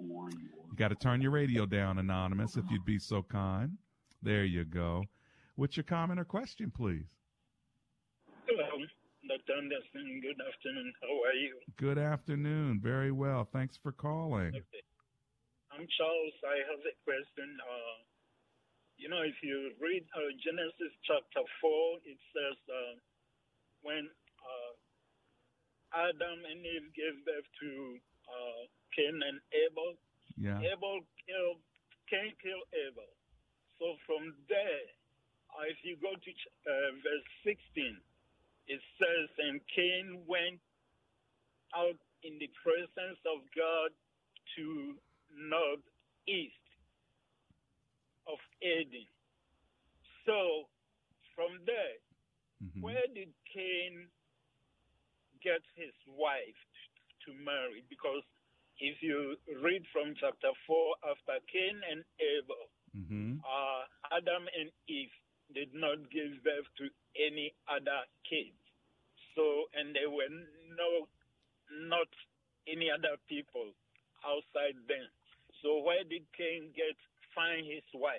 [0.00, 3.78] You got to turn your radio down, Anonymous, if you'd be so kind.
[4.22, 5.04] There you go.
[5.54, 7.06] What's your comment or question, please?
[8.48, 8.66] Hello,
[9.28, 9.52] Dr.
[9.56, 10.20] Anderson.
[10.20, 10.92] Good afternoon.
[11.00, 11.60] How are you?
[11.76, 12.80] Good afternoon.
[12.82, 13.46] Very well.
[13.52, 14.48] Thanks for calling.
[14.48, 14.82] Okay.
[15.70, 16.34] I'm Charles.
[16.42, 17.56] I have a question.
[17.62, 18.02] Uh,
[19.00, 22.94] you know, if you read uh, Genesis chapter 4, it says uh,
[23.80, 24.72] when uh,
[26.04, 27.96] Adam and Eve gave birth to
[28.28, 29.96] uh, Cain and Abel,
[30.36, 30.60] yeah.
[30.60, 31.64] Abel killed,
[32.12, 33.08] Cain killed Abel.
[33.80, 34.84] So from there,
[35.56, 36.30] uh, if you go to
[36.68, 37.56] uh, verse 16,
[38.68, 40.60] it says, And Cain went
[41.72, 43.96] out in the presence of God
[44.60, 44.64] to
[45.32, 46.59] northeast
[48.30, 49.06] of Eden.
[50.26, 50.70] So
[51.34, 51.98] from there,
[52.62, 52.80] mm-hmm.
[52.80, 54.06] where did Cain
[55.42, 56.60] get his wife
[57.26, 57.82] to marry?
[57.88, 58.22] Because
[58.78, 62.64] if you read from chapter 4, after Cain and Abel,
[62.96, 63.42] mm-hmm.
[63.42, 63.82] uh,
[64.14, 65.12] Adam and Eve
[65.52, 66.86] did not give birth to
[67.18, 68.56] any other kids.
[69.34, 70.30] So, and there were
[70.76, 71.10] no,
[71.88, 72.08] not
[72.68, 73.74] any other people
[74.24, 75.08] outside them.
[75.62, 76.96] So where did Cain get
[77.34, 78.14] find his wife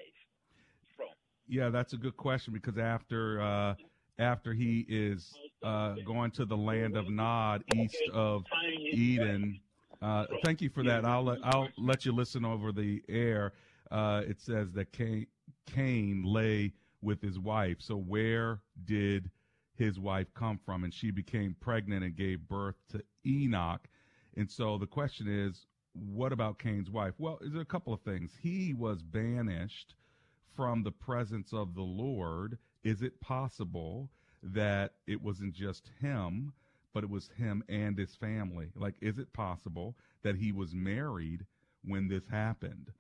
[0.95, 1.07] from?
[1.47, 3.75] Yeah, that's a good question because after uh,
[4.19, 8.43] after he is uh, going to the land of Nod, east of
[8.91, 9.59] Eden.
[10.01, 11.05] Uh, thank you for that.
[11.05, 13.53] I'll let, I'll let you listen over the air.
[13.89, 15.27] Uh, it says that Cain,
[15.65, 17.77] Cain lay with his wife.
[17.79, 19.29] So where did
[19.75, 20.83] his wife come from?
[20.83, 23.87] And she became pregnant and gave birth to Enoch.
[24.37, 27.13] And so the question is, what about Cain's wife?
[27.17, 28.31] Well, there's a couple of things.
[28.41, 29.95] He was banished
[30.55, 32.57] from the presence of the Lord.
[32.83, 34.09] Is it possible
[34.43, 36.53] that it wasn't just him,
[36.93, 38.67] but it was him and his family?
[38.75, 41.45] Like, is it possible that he was married
[41.83, 42.91] when this happened?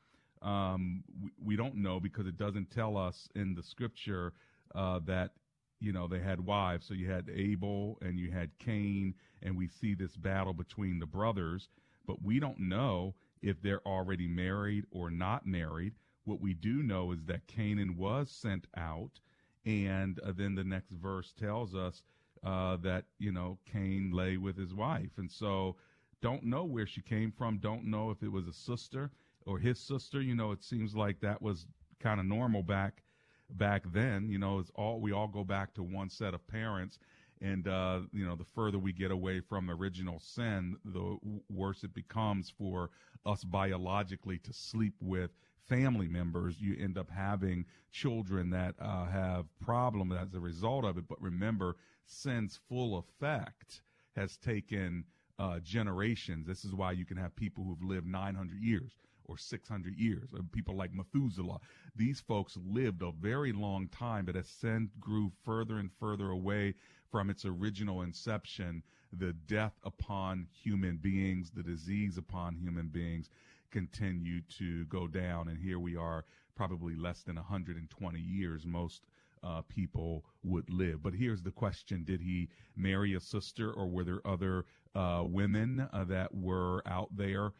[0.41, 4.33] Um, we, we, don't know because it doesn't tell us in the scripture
[4.73, 5.31] uh, that
[5.79, 6.87] you know they had wives.
[6.87, 11.05] So you had Abel and you had Cain, and we see this battle between the
[11.05, 11.69] brothers
[12.05, 15.93] but we don't know if they're already married or not married.
[16.25, 19.19] What we do know is that Canaan was sent out,
[19.65, 22.03] and uh, then the next verse tells us
[22.43, 25.75] uh, that you know Cain lay with his wife, and so
[26.21, 27.57] don't know where she came from.
[27.57, 29.11] Don't know if it was a sister
[29.45, 30.21] or his sister.
[30.21, 31.65] You know, it seems like that was
[31.99, 33.01] kind of normal back
[33.49, 34.29] back then.
[34.29, 36.99] You know, it's all we all go back to one set of parents,
[37.41, 41.17] and, uh, you know, the further we get away from original sin, the
[41.49, 42.91] worse it becomes for
[43.25, 45.31] us biologically to sleep with
[45.67, 46.61] family members.
[46.61, 51.07] You end up having children that uh, have problems as a result of it.
[51.07, 53.81] But remember, sin's full effect
[54.15, 55.05] has taken
[55.39, 56.45] uh, generations.
[56.45, 58.91] This is why you can have people who've lived 900 years
[59.25, 60.29] or 600 years.
[60.51, 61.59] People like Methuselah.
[61.95, 66.75] These folks lived a very long time, but as sin grew further and further away
[67.11, 73.29] from its original inception, the death upon human beings, the disease upon human beings
[73.69, 75.49] continue to go down.
[75.49, 78.65] And here we are, probably less than 120 years.
[78.65, 79.03] Most
[79.43, 81.01] uh, people would live.
[81.01, 85.87] But here's the question Did he marry a sister, or were there other uh, women
[85.91, 87.51] uh, that were out there?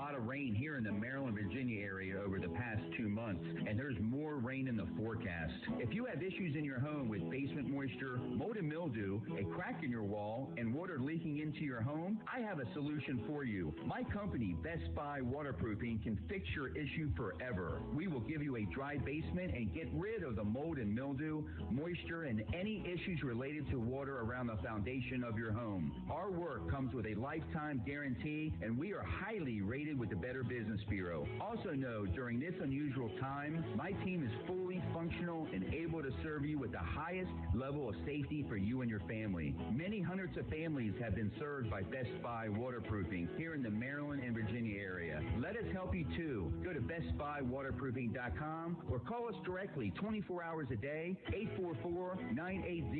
[0.00, 3.78] Lot of rain here in the Maryland, Virginia area over the past two months, and
[3.78, 5.52] there's more rain in the forecast.
[5.78, 9.82] If you have issues in your home with basement moisture, mold and mildew, a crack
[9.82, 13.74] in your wall, and water leaking into your home, I have a solution for you.
[13.84, 17.82] My company, Best Buy Waterproofing, can fix your issue forever.
[17.94, 21.42] We will give you a dry basement and get rid of the mold and mildew,
[21.70, 25.92] moisture, and any issues related to water around the foundation of your home.
[26.10, 30.42] Our work comes with a lifetime guarantee, and we are highly rated with the Better
[30.42, 31.26] Business Bureau.
[31.40, 36.44] Also know, during this unusual time, my team is fully functional and able to serve
[36.44, 39.54] you with the highest level of safety for you and your family.
[39.72, 44.22] Many hundreds of families have been served by Best Buy Waterproofing here in the Maryland
[44.24, 45.22] and Virginia area.
[45.38, 46.52] Let us help you too.
[46.64, 52.90] Go to bestbuywaterproofing.com or call us directly 24 hours a day, 844 980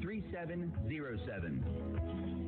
[0.00, 2.47] 3707.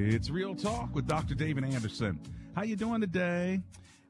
[0.00, 1.34] It's Real Talk with Dr.
[1.34, 2.20] David Anderson.
[2.54, 3.60] How you doing today?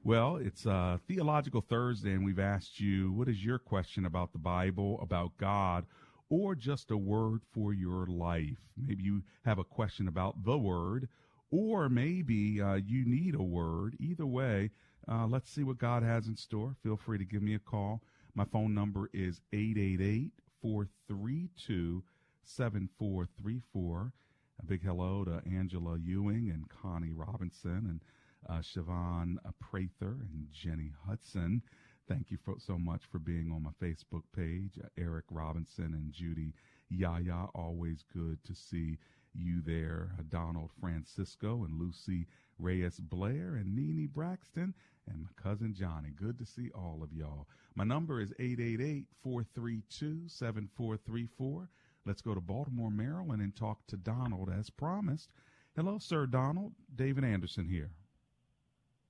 [0.04, 4.38] Well, it's uh, Theological Thursday, and we've asked you, what is your question about the
[4.38, 5.86] Bible, about God,
[6.28, 8.58] or just a word for your life?
[8.76, 11.08] Maybe you have a question about the Word,
[11.50, 13.96] or maybe uh, you need a word.
[13.98, 14.72] Either way,
[15.10, 16.76] uh, let's see what God has in store.
[16.82, 18.02] Feel free to give me a call.
[18.34, 22.04] My phone number is 888 432
[22.44, 24.12] 7434.
[24.60, 28.00] A big hello to Angela Ewing and Connie Robinson and
[28.48, 31.62] uh, Siobhan Prather and Jenny Hudson.
[32.08, 34.78] Thank you for, so much for being on my Facebook page.
[34.82, 36.54] Uh, Eric Robinson and Judy
[36.88, 38.98] Yaya, always good to see
[39.34, 40.10] you there.
[40.18, 42.26] Uh, Donald Francisco and Lucy
[42.58, 44.74] Reyes Blair and Nene Braxton
[45.06, 46.10] and my cousin Johnny.
[46.16, 47.46] Good to see all of y'all.
[47.74, 51.68] My number is 888 432 7434.
[52.06, 55.30] Let's go to Baltimore, Maryland, and talk to Donald as promised.
[55.76, 56.72] Hello, sir, Donald.
[56.94, 57.90] David Anderson here.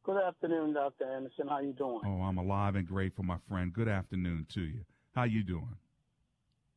[0.03, 1.05] Good afternoon, Dr.
[1.05, 1.49] Anderson.
[1.49, 2.01] How you doing?
[2.05, 3.73] Oh, I'm alive and grateful, my friend.
[3.73, 4.81] Good afternoon to you.
[5.15, 5.77] How you doing?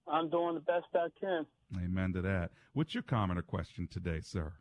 [0.08, 1.46] I'm doing the best I can.
[1.78, 2.52] Amen to that.
[2.74, 4.54] What's your comment or question today, sir?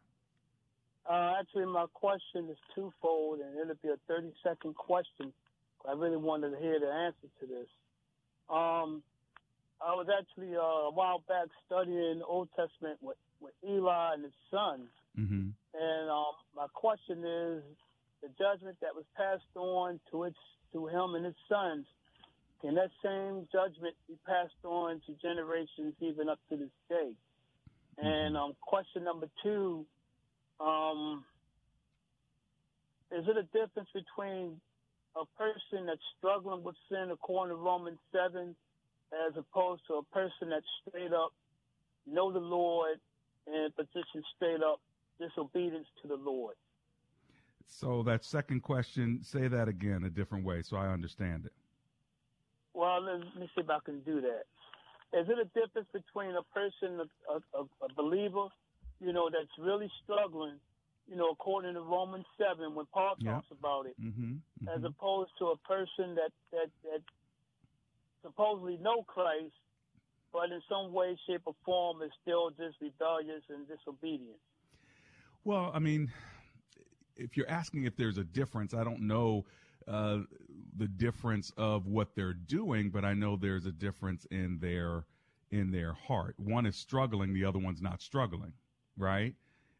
[1.09, 5.33] Uh, actually, my question is twofold, and it'll be a 30 second question.
[5.89, 7.67] I really wanted to hear the answer to this.
[8.49, 9.03] Um,
[9.81, 14.33] I was actually uh, a while back studying Old Testament with, with Eli and his
[14.51, 14.89] sons.
[15.19, 15.49] Mm-hmm.
[15.75, 17.63] And um, my question is
[18.21, 20.37] the judgment that was passed on to its
[20.73, 21.87] to him and his sons,
[22.61, 27.11] can that same judgment be passed on to generations even up to this day?
[27.99, 29.85] And um, question number two,
[30.61, 31.25] um,
[33.11, 34.61] is it a difference between
[35.17, 38.55] a person that's struggling with sin according to Romans 7
[39.13, 41.33] as opposed to a person that's straight up
[42.07, 42.99] know the Lord
[43.47, 44.81] and position straight up
[45.19, 46.55] disobedience to the Lord?
[47.67, 51.53] So that second question, say that again a different way so I understand it.
[52.75, 54.45] Well, let me see if I can do that.
[55.13, 58.47] Is it a difference between a person, a, a, a believer,
[59.01, 60.57] you know, that's really struggling,
[61.11, 63.33] you know, according to Romans 7, when Paul Yeah.
[63.33, 64.37] talks about it, Mm-hmm.
[64.77, 67.03] as opposed to a person that, that, that
[68.23, 69.53] supposedly know Christ,
[70.33, 74.39] but in some way, shape, or form is still just rebellious and disobedient?
[75.45, 76.13] Well, I mean,
[77.17, 79.45] if you're asking if there's a difference, I don't know
[79.89, 80.19] uh,
[80.77, 85.05] the difference of what they're doing, but I know there's a difference in their
[85.51, 86.35] in their heart.
[86.39, 88.53] One is struggling, the other one's not struggling,
[88.97, 89.35] right?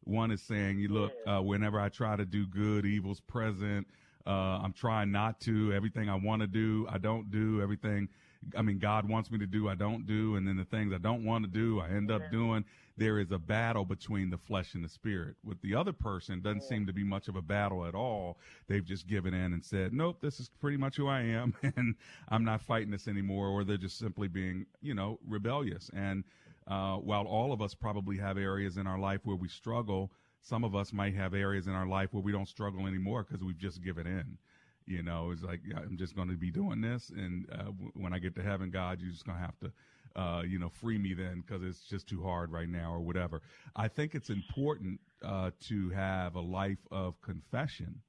[0.05, 3.87] One is saying, "You look, uh, whenever I try to do good, evil's present.
[4.27, 5.73] Uh, I'm trying not to.
[5.73, 7.63] Everything I want to do, I don't do.
[7.63, 8.09] Everything,
[8.57, 10.37] I mean, God wants me to do, I don't do.
[10.37, 12.65] And then the things I don't want to do, I end up doing.
[12.97, 15.37] There is a battle between the flesh and the spirit.
[15.45, 18.39] With the other person, doesn't seem to be much of a battle at all.
[18.67, 21.95] They've just given in and said, nope, this is pretty much who I am, and
[22.29, 23.49] I'm not fighting this anymore.
[23.49, 25.91] Or they're just simply being, you know, rebellious.
[25.95, 26.25] And
[26.67, 30.11] uh, while all of us probably have areas in our life where we struggle,
[30.43, 33.45] some of us might have areas in our life where we don't struggle anymore because
[33.45, 34.39] we've just given in.
[34.87, 38.13] You know, it's like I'm just going to be doing this, and uh, w- when
[38.13, 40.99] I get to heaven, God, you're just going to have to, uh, you know, free
[40.99, 43.41] me then because it's just too hard right now or whatever.
[43.77, 48.01] I think it's important uh, to have a life of confession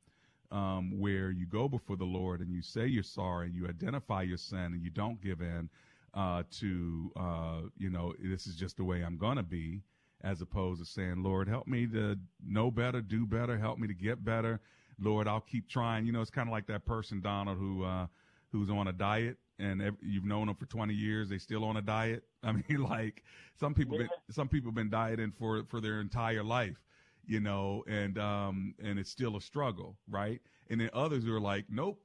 [0.52, 4.22] um, where you go before the Lord and you say you're sorry and you identify
[4.22, 5.70] your sin and you don't give in
[6.14, 9.82] uh, to, uh, you know, this is just the way I'm going to be,
[10.24, 13.94] as opposed to saying, Lord, help me to know better, do better, help me to
[13.94, 14.60] get better.
[15.02, 16.06] Lord, I'll keep trying.
[16.06, 18.08] You know, it's kind of like that person, Donald, who, uh,
[18.52, 21.30] who's on a diet and ev- you've known them for 20 years.
[21.30, 22.24] They still on a diet.
[22.43, 23.24] I mean, like
[23.60, 26.82] some people, been, some people have been dieting for, for their entire life,
[27.26, 29.97] you know, and, um, and it's still a struggle.
[30.10, 30.41] Right.
[30.70, 31.99] And then others who are like, nope,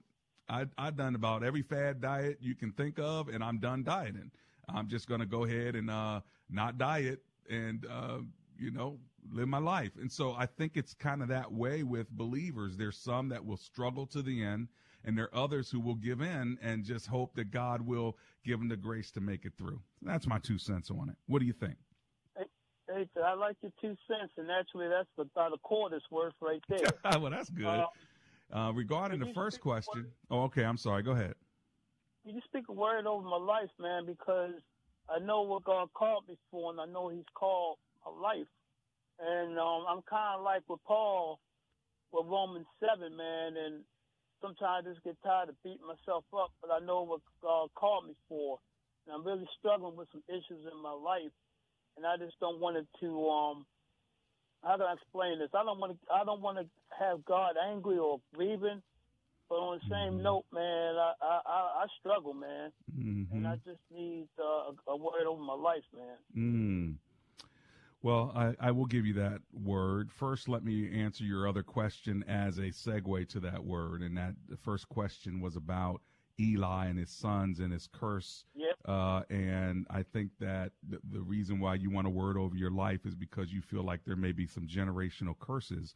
[0.48, 4.30] I, I've done about every fad diet you can think of and I'm done dieting.
[4.68, 6.20] I'm just going to go ahead and, uh,
[6.50, 8.18] not diet and, uh,
[8.58, 8.98] you know,
[9.32, 9.92] live my life.
[10.00, 12.76] And so I think it's kind of that way with believers.
[12.76, 14.68] There's some that will struggle to the end,
[15.04, 18.58] and there are others who will give in and just hope that God will give
[18.58, 19.80] them the grace to make it through.
[20.02, 21.16] That's my two cents on it.
[21.26, 21.76] What do you think?
[22.88, 26.86] Hey, I like your two cents, and actually, that's about a quarter's worth right there.
[27.20, 27.66] well, that's good.
[27.66, 27.86] Uh,
[28.52, 31.02] Uh, regarding the first question, oh, okay, I'm sorry.
[31.02, 31.34] Go ahead.
[32.24, 34.52] you just speak a word over my life, man, because
[35.08, 38.46] I know what God called me for, and I know He's called my life.
[39.18, 41.40] And um, I'm kind of like with Paul
[42.12, 43.80] with Romans 7, man, and
[44.40, 48.06] sometimes I just get tired of beating myself up, but I know what God called
[48.06, 48.58] me for.
[49.06, 51.32] And I'm really struggling with some issues in my life,
[51.96, 53.66] and I just don't want it to, um,
[54.62, 55.50] how can I explain this?
[55.54, 56.66] I don't want to, I don't want to
[56.98, 58.82] have God angry or grieving.
[59.48, 63.36] But on the same note, man, I I, I, I struggle, man, Mm-hmm.
[63.36, 64.42] and I just need uh,
[64.72, 66.16] a, a word over my life, man.
[66.36, 66.94] Mm.
[68.06, 70.12] Well, I, I will give you that word.
[70.12, 74.00] First, let me answer your other question as a segue to that word.
[74.00, 76.02] And that the first question was about
[76.38, 78.44] Eli and his sons and his curse.
[78.54, 78.76] Yep.
[78.84, 82.70] Uh, and I think that the, the reason why you want a word over your
[82.70, 85.92] life is because you feel like there may be some generational curses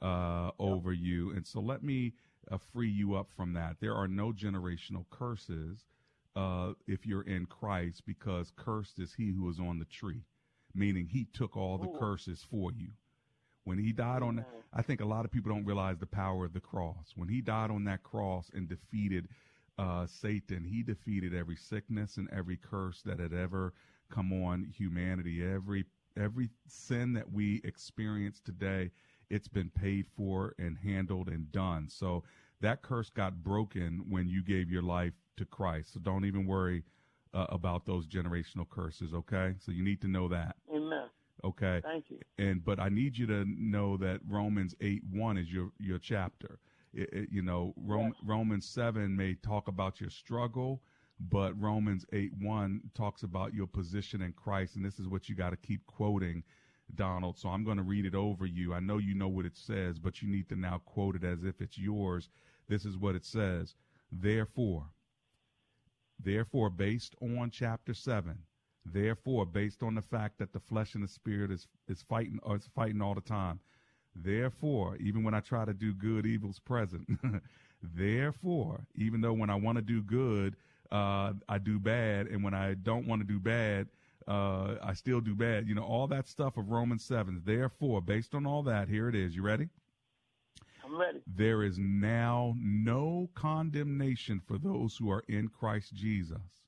[0.00, 1.32] uh, over you.
[1.32, 2.12] And so let me
[2.48, 3.78] uh, free you up from that.
[3.80, 5.84] There are no generational curses
[6.36, 10.22] uh, if you're in Christ because cursed is he who is on the tree,
[10.74, 11.98] meaning he took all the Ooh.
[11.98, 12.88] curses for you.
[13.64, 16.52] When he died on, I think a lot of people don't realize the power of
[16.52, 17.12] the cross.
[17.14, 19.28] When he died on that cross and defeated
[19.78, 23.74] uh, Satan, he defeated every sickness and every curse that had ever
[24.10, 25.44] come on humanity.
[25.44, 25.84] Every
[26.16, 28.90] every sin that we experience today
[29.30, 31.88] it's been paid for and handled and done.
[31.88, 32.24] So
[32.60, 35.94] that curse got broken when you gave your life to Christ.
[35.94, 36.82] So don't even worry
[37.34, 39.54] uh, about those generational curses, okay?
[39.58, 40.56] So you need to know that.
[40.74, 41.08] Amen.
[41.44, 41.80] Okay.
[41.82, 42.18] Thank you.
[42.38, 46.58] And but I need you to know that Romans eight one is your your chapter.
[46.92, 50.82] It, it, you know, Rome, Romans seven may talk about your struggle,
[51.30, 55.34] but Romans eight one talks about your position in Christ, and this is what you
[55.34, 56.42] got to keep quoting,
[56.94, 57.38] Donald.
[57.38, 58.74] So I'm going to read it over you.
[58.74, 61.44] I know you know what it says, but you need to now quote it as
[61.44, 62.28] if it's yours.
[62.68, 63.76] This is what it says.
[64.12, 64.86] Therefore,
[66.22, 68.38] therefore, based on chapter seven
[68.84, 72.56] Therefore, based on the fact that the flesh and the spirit is is fighting or
[72.56, 73.60] is fighting all the time.
[74.16, 77.08] Therefore, even when I try to do good, evil's present.
[77.82, 80.56] Therefore, even though when I want to do good,
[80.90, 83.88] uh, I do bad, and when I don't want to do bad,
[84.26, 85.68] uh, I still do bad.
[85.68, 87.42] You know, all that stuff of Romans 7.
[87.44, 89.36] Therefore, based on all that, here it is.
[89.36, 89.68] You ready?
[91.00, 91.22] Ready.
[91.26, 96.60] There is now no condemnation for those who are in Christ Jesus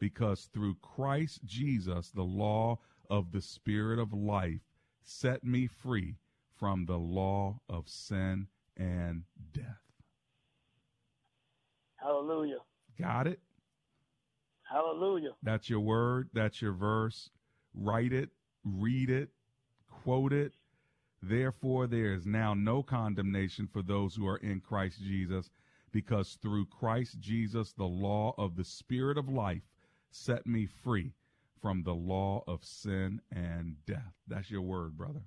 [0.00, 4.62] because through Christ Jesus, the law of the Spirit of life
[5.02, 6.16] set me free
[6.58, 9.64] from the law of sin and death.
[11.94, 12.58] Hallelujah.
[12.98, 13.40] Got it?
[14.68, 15.30] Hallelujah.
[15.44, 16.30] That's your word.
[16.32, 17.30] That's your verse.
[17.74, 18.30] Write it,
[18.64, 19.28] read it,
[20.02, 20.54] quote it.
[21.22, 25.50] Therefore, there is now no condemnation for those who are in Christ Jesus,
[25.92, 29.62] because through Christ Jesus, the law of the Spirit of life
[30.10, 31.12] set me free
[31.60, 34.14] from the law of sin and death.
[34.26, 35.20] That's your word, brother.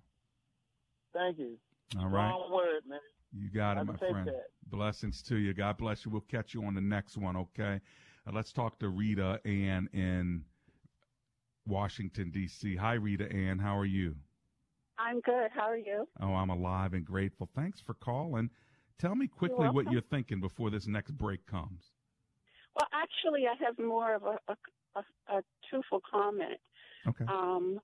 [1.13, 1.57] Thank you.
[1.99, 2.31] All right.
[2.31, 2.99] Long word, man.
[3.35, 4.27] You got it, my friend.
[4.27, 4.47] that.
[4.67, 5.53] Blessings to you.
[5.53, 6.11] God bless you.
[6.11, 7.79] We'll catch you on the next one, okay?
[8.27, 10.43] Uh, let's talk to Rita Ann in
[11.67, 12.75] Washington, D.C.
[12.75, 13.59] Hi, Rita Ann.
[13.59, 14.15] How are you?
[14.97, 15.49] I'm good.
[15.53, 16.07] How are you?
[16.21, 17.49] Oh, I'm alive and grateful.
[17.55, 18.49] Thanks for calling.
[18.99, 21.91] Tell me quickly what you're thinking before this next break comes.
[22.75, 24.55] Well, actually, I have more of a, a,
[24.95, 26.59] a, a truthful comment.
[27.07, 27.25] Okay.
[27.27, 27.79] Um,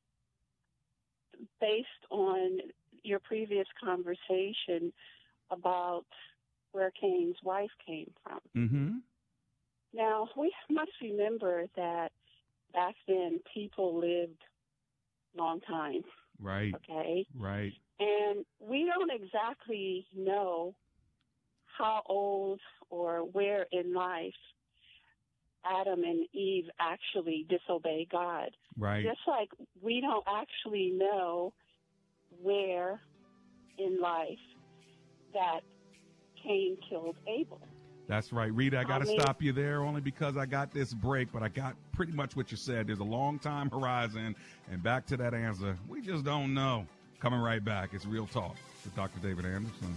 [1.60, 2.60] based on
[3.03, 4.93] your previous conversation
[5.51, 6.05] about
[6.72, 8.39] where Cain's wife came from.
[8.55, 8.89] Mm-hmm.
[9.93, 12.12] Now, we must remember that
[12.74, 14.43] back then people lived
[15.36, 16.03] long time,
[16.42, 16.74] Right.
[16.76, 17.26] okay?
[17.38, 17.74] Right.
[18.00, 20.74] And we don't exactly know
[21.78, 22.60] how old
[22.90, 24.34] or where in life
[25.66, 28.50] Adam and Eve actually disobey God.
[28.78, 29.04] Right.
[29.04, 29.50] Just like
[29.82, 31.54] we don't actually know
[32.42, 33.02] where
[33.78, 34.38] in life
[35.34, 35.62] that
[36.44, 37.62] Cain killed Abel.
[38.10, 38.80] That's right, Rita.
[38.80, 41.43] I got to I mean- stop you there only because I got this break, but
[41.43, 42.88] I got pretty much what you said.
[42.88, 44.36] There's a long time horizon,
[44.72, 46.88] and back to that answer, we just don't know.
[47.20, 49.20] Coming right back, it's Real Talk with Dr.
[49.20, 49.95] David Anderson.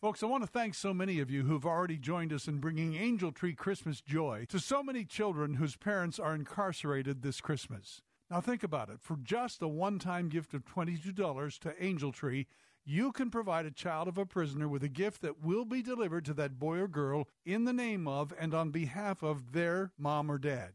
[0.00, 2.94] Folks, I want to thank so many of you who've already joined us in bringing
[2.94, 8.02] Angel Tree Christmas joy to so many children whose parents are incarcerated this Christmas.
[8.30, 9.00] Now, think about it.
[9.00, 12.46] For just a one time gift of $22 to Angel Tree,
[12.84, 16.24] you can provide a child of a prisoner with a gift that will be delivered
[16.26, 20.30] to that boy or girl in the name of and on behalf of their mom
[20.30, 20.72] or dad,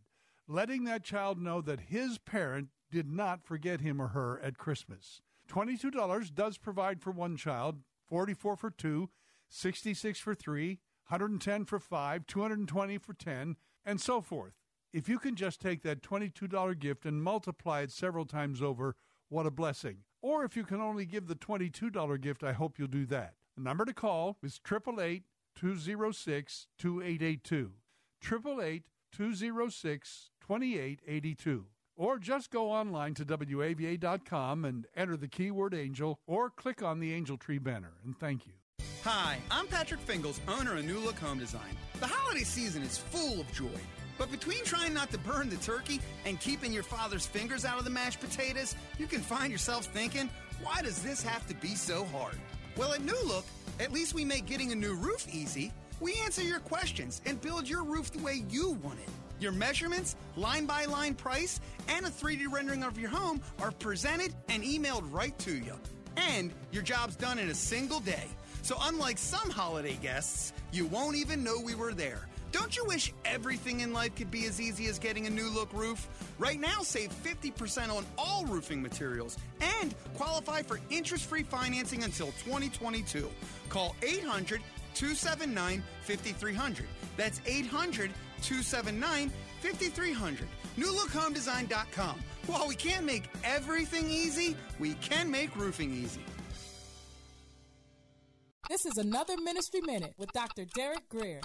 [0.48, 5.22] letting that child know that his parent did not forget him or her at Christmas.
[5.50, 9.10] $22 does provide for one child, 44 for two,
[9.50, 14.63] 66 for three, 110 for five, 220 for 10, and so forth.
[14.94, 18.96] If you can just take that $22 gift and multiply it several times over,
[19.28, 19.98] what a blessing.
[20.22, 23.34] Or if you can only give the $22 gift, I hope you'll do that.
[23.58, 25.24] The number to call is 888
[25.56, 27.72] 206 2882.
[28.24, 31.66] 888 206 2882.
[31.96, 37.14] Or just go online to WAVA.com and enter the keyword angel or click on the
[37.14, 37.94] Angel Tree banner.
[38.06, 38.54] And thank you.
[39.04, 41.78] Hi, I'm Patrick Fingles, owner of New Look Home Design.
[42.00, 43.80] The holiday season is full of joy.
[44.18, 47.84] But between trying not to burn the turkey and keeping your father's fingers out of
[47.84, 50.30] the mashed potatoes, you can find yourself thinking,
[50.62, 52.36] why does this have to be so hard?
[52.78, 53.46] Well, at New Look,
[53.80, 55.72] at least we make getting a new roof easy.
[56.00, 59.10] We answer your questions and build your roof the way you want it.
[59.40, 61.60] Your measurements, line by line price,
[61.90, 65.74] and a 3D rendering of your home are presented and emailed right to you.
[66.16, 68.28] And your job's done in a single day.
[68.62, 72.28] So, unlike some holiday guests, you won't even know we were there.
[72.54, 75.74] Don't you wish everything in life could be as easy as getting a new look
[75.74, 76.08] roof?
[76.38, 82.28] Right now, save 50% on all roofing materials and qualify for interest free financing until
[82.46, 83.28] 2022.
[83.70, 84.62] Call 800
[84.94, 86.86] 279 5300.
[87.18, 88.12] That's 800
[88.44, 89.32] 279
[89.62, 90.48] 5300.
[90.78, 92.20] NewLookHomeDesign.com.
[92.46, 96.22] While we can't make everything easy, we can make roofing easy.
[98.70, 100.66] This is another Ministry Minute with Dr.
[100.76, 101.42] Derek Grier.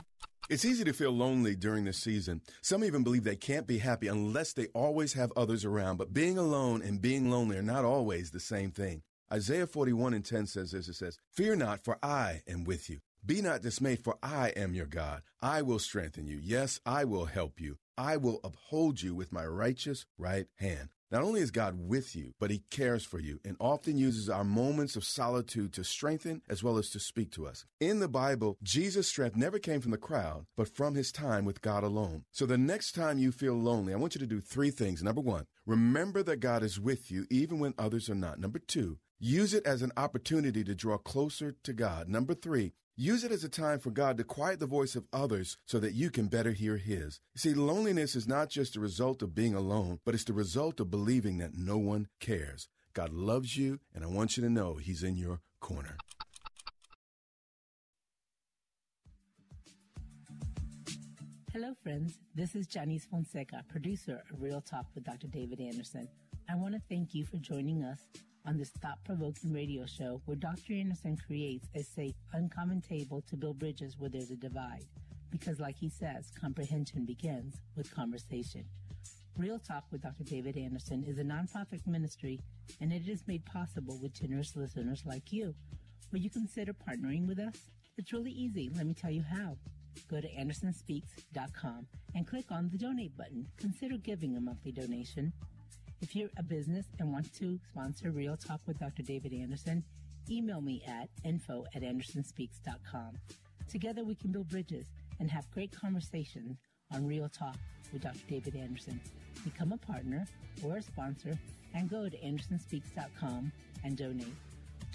[0.48, 2.40] It's easy to feel lonely during this season.
[2.62, 5.98] Some even believe they can't be happy unless they always have others around.
[5.98, 9.02] But being alone and being lonely are not always the same thing.
[9.30, 13.00] Isaiah 41 and 10 says this it says, Fear not, for I am with you.
[13.28, 15.20] Be not dismayed, for I am your God.
[15.42, 16.40] I will strengthen you.
[16.42, 17.76] Yes, I will help you.
[17.98, 20.88] I will uphold you with my righteous right hand.
[21.10, 24.44] Not only is God with you, but He cares for you and often uses our
[24.44, 27.66] moments of solitude to strengthen as well as to speak to us.
[27.80, 31.60] In the Bible, Jesus' strength never came from the crowd, but from His time with
[31.60, 32.24] God alone.
[32.32, 35.02] So the next time you feel lonely, I want you to do three things.
[35.02, 38.40] Number one, remember that God is with you even when others are not.
[38.40, 42.08] Number two, use it as an opportunity to draw closer to God.
[42.08, 45.56] Number three, Use it as a time for God to quiet the voice of others
[45.66, 47.20] so that you can better hear His.
[47.32, 50.80] You see, loneliness is not just the result of being alone, but it's the result
[50.80, 52.66] of believing that no one cares.
[52.94, 55.96] God loves you, and I want you to know He's in your corner.
[61.52, 62.18] Hello, friends.
[62.34, 65.28] This is Janice Fonseca, producer of Real Talk with Dr.
[65.28, 66.08] David Anderson.
[66.50, 68.00] I want to thank you for joining us
[68.48, 70.72] on this thought provoking radio show where Dr.
[70.72, 74.86] Anderson creates a safe, uncommon table to build bridges where there's a divide.
[75.30, 78.64] Because, like he says, comprehension begins with conversation.
[79.36, 80.24] Real Talk with Dr.
[80.24, 82.40] David Anderson is a nonprofit ministry,
[82.80, 85.54] and it is made possible with generous listeners like you.
[86.10, 87.54] Will you consider partnering with us?
[87.98, 88.70] It's really easy.
[88.74, 89.58] Let me tell you how.
[90.10, 93.46] Go to andersonspeaks.com and click on the donate button.
[93.58, 95.34] Consider giving a monthly donation
[96.00, 99.02] if you're a business and want to sponsor Real Talk with Dr.
[99.02, 99.82] David Anderson,
[100.30, 103.14] email me at info at andersonspeaks.com.
[103.68, 104.86] Together we can build bridges
[105.18, 106.58] and have great conversations
[106.92, 107.56] on Real Talk
[107.92, 108.20] with Dr.
[108.28, 109.00] David Anderson.
[109.44, 110.26] Become a partner
[110.62, 111.36] or a sponsor
[111.74, 113.52] and go to andersonspeaks.com
[113.84, 114.34] and donate.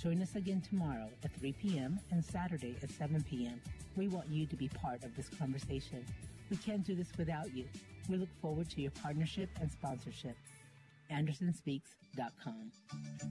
[0.01, 1.99] Join us again tomorrow at 3 p.m.
[2.11, 3.61] and Saturday at 7 p.m.
[3.95, 6.05] We want you to be part of this conversation.
[6.49, 7.65] We can't do this without you.
[8.09, 10.35] We look forward to your partnership and sponsorship
[11.13, 12.71] andersonspeaks.com.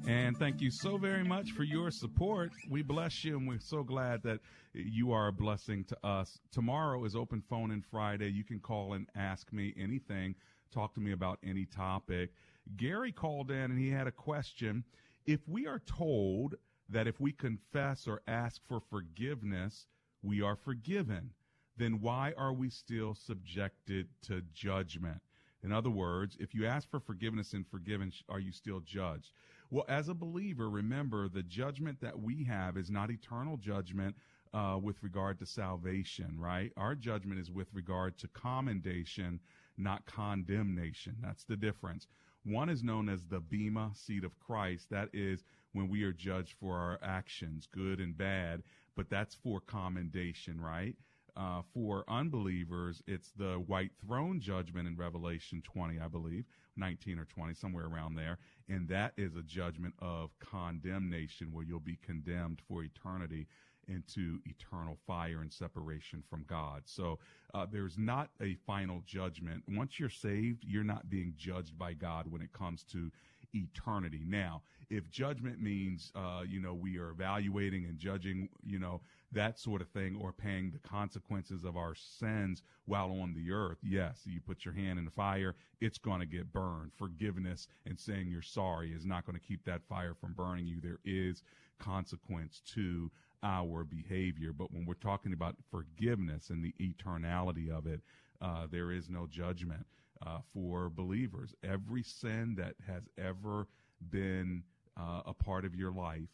[0.08, 2.50] And thank you so very much for your support.
[2.70, 4.40] We bless you, and we're so glad that
[4.72, 6.38] you are a blessing to us.
[6.52, 8.30] Tomorrow is open phone and Friday.
[8.30, 10.34] You can call and ask me anything,
[10.72, 12.30] talk to me about any topic.
[12.76, 14.84] Gary called in and he had a question.
[15.26, 16.54] If we are told
[16.88, 19.86] that if we confess or ask for forgiveness,
[20.22, 21.30] we are forgiven,
[21.76, 25.20] then why are we still subjected to judgment?
[25.64, 29.32] In other words, if you ask for forgiveness and forgiven, are you still judged?
[29.70, 34.16] Well, as a believer, remember the judgment that we have is not eternal judgment
[34.52, 36.72] uh, with regard to salvation, right?
[36.76, 39.40] Our judgment is with regard to commendation,
[39.78, 41.16] not condemnation.
[41.22, 42.06] That's the difference.
[42.44, 44.90] One is known as the Bema seat of Christ.
[44.90, 48.62] That is when we are judged for our actions, good and bad,
[48.96, 50.96] but that's for commendation, right?
[51.34, 56.44] Uh, for unbelievers, it's the white throne judgment in Revelation 20, I believe,
[56.76, 58.38] 19 or 20, somewhere around there.
[58.68, 63.46] And that is a judgment of condemnation where you'll be condemned for eternity
[63.88, 66.82] into eternal fire and separation from God.
[66.84, 67.18] So
[67.54, 69.64] uh, there's not a final judgment.
[69.68, 73.10] Once you're saved, you're not being judged by God when it comes to
[73.54, 74.22] eternity.
[74.26, 79.00] Now, if judgment means, uh, you know, we are evaluating and judging, you know,
[79.32, 83.78] that sort of thing, or paying the consequences of our sins while on the earth,
[83.82, 86.92] yes, you put your hand in the fire, it's going to get burned.
[86.96, 90.80] Forgiveness and saying you're sorry is not going to keep that fire from burning you.
[90.80, 91.42] There is
[91.78, 93.10] consequence to
[93.42, 94.52] our behavior.
[94.52, 98.00] But when we're talking about forgiveness and the eternality of it,
[98.40, 99.86] uh, there is no judgment
[100.24, 101.54] uh, for believers.
[101.64, 103.66] Every sin that has ever
[104.10, 104.62] been
[104.96, 106.28] uh, a part of your life,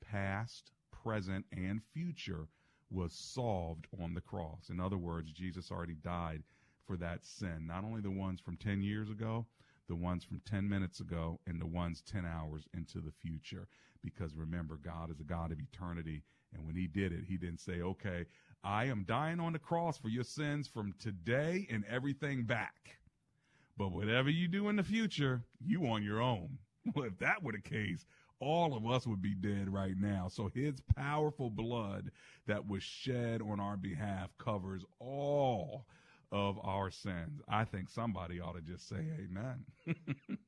[0.00, 0.70] past,
[1.04, 2.48] present, and future,
[2.90, 4.70] was solved on the cross.
[4.70, 6.42] In other words, Jesus already died
[6.86, 7.66] for that sin.
[7.66, 9.46] Not only the ones from 10 years ago,
[9.88, 13.68] the ones from 10 minutes ago, and the ones 10 hours into the future.
[14.02, 16.22] Because remember, God is a God of eternity.
[16.54, 18.24] And when he did it, he didn't say, okay,
[18.62, 22.98] I am dying on the cross for your sins from today and everything back.
[23.76, 26.58] But whatever you do in the future, you on your own.
[26.94, 28.04] Well, if that were the case,
[28.44, 30.28] all of us would be dead right now.
[30.28, 32.10] So his powerful blood
[32.46, 35.86] that was shed on our behalf covers all
[36.30, 37.40] of our sins.
[37.48, 39.64] I think somebody ought to just say amen.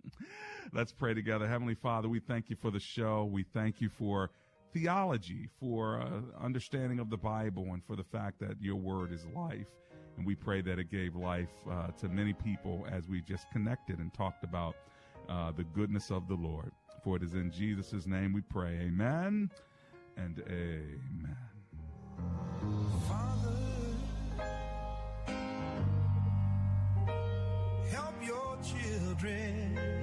[0.72, 1.48] Let's pray together.
[1.48, 3.24] Heavenly Father, we thank you for the show.
[3.24, 4.30] We thank you for
[4.74, 9.26] theology, for uh, understanding of the Bible, and for the fact that your word is
[9.34, 9.68] life.
[10.18, 14.00] And we pray that it gave life uh, to many people as we just connected
[14.00, 14.76] and talked about
[15.28, 16.72] uh, the goodness of the Lord.
[17.06, 18.80] For it is in Jesus' name we pray.
[18.80, 19.48] Amen
[20.16, 21.36] and amen.
[23.06, 23.52] Father,
[27.92, 29.95] help your children.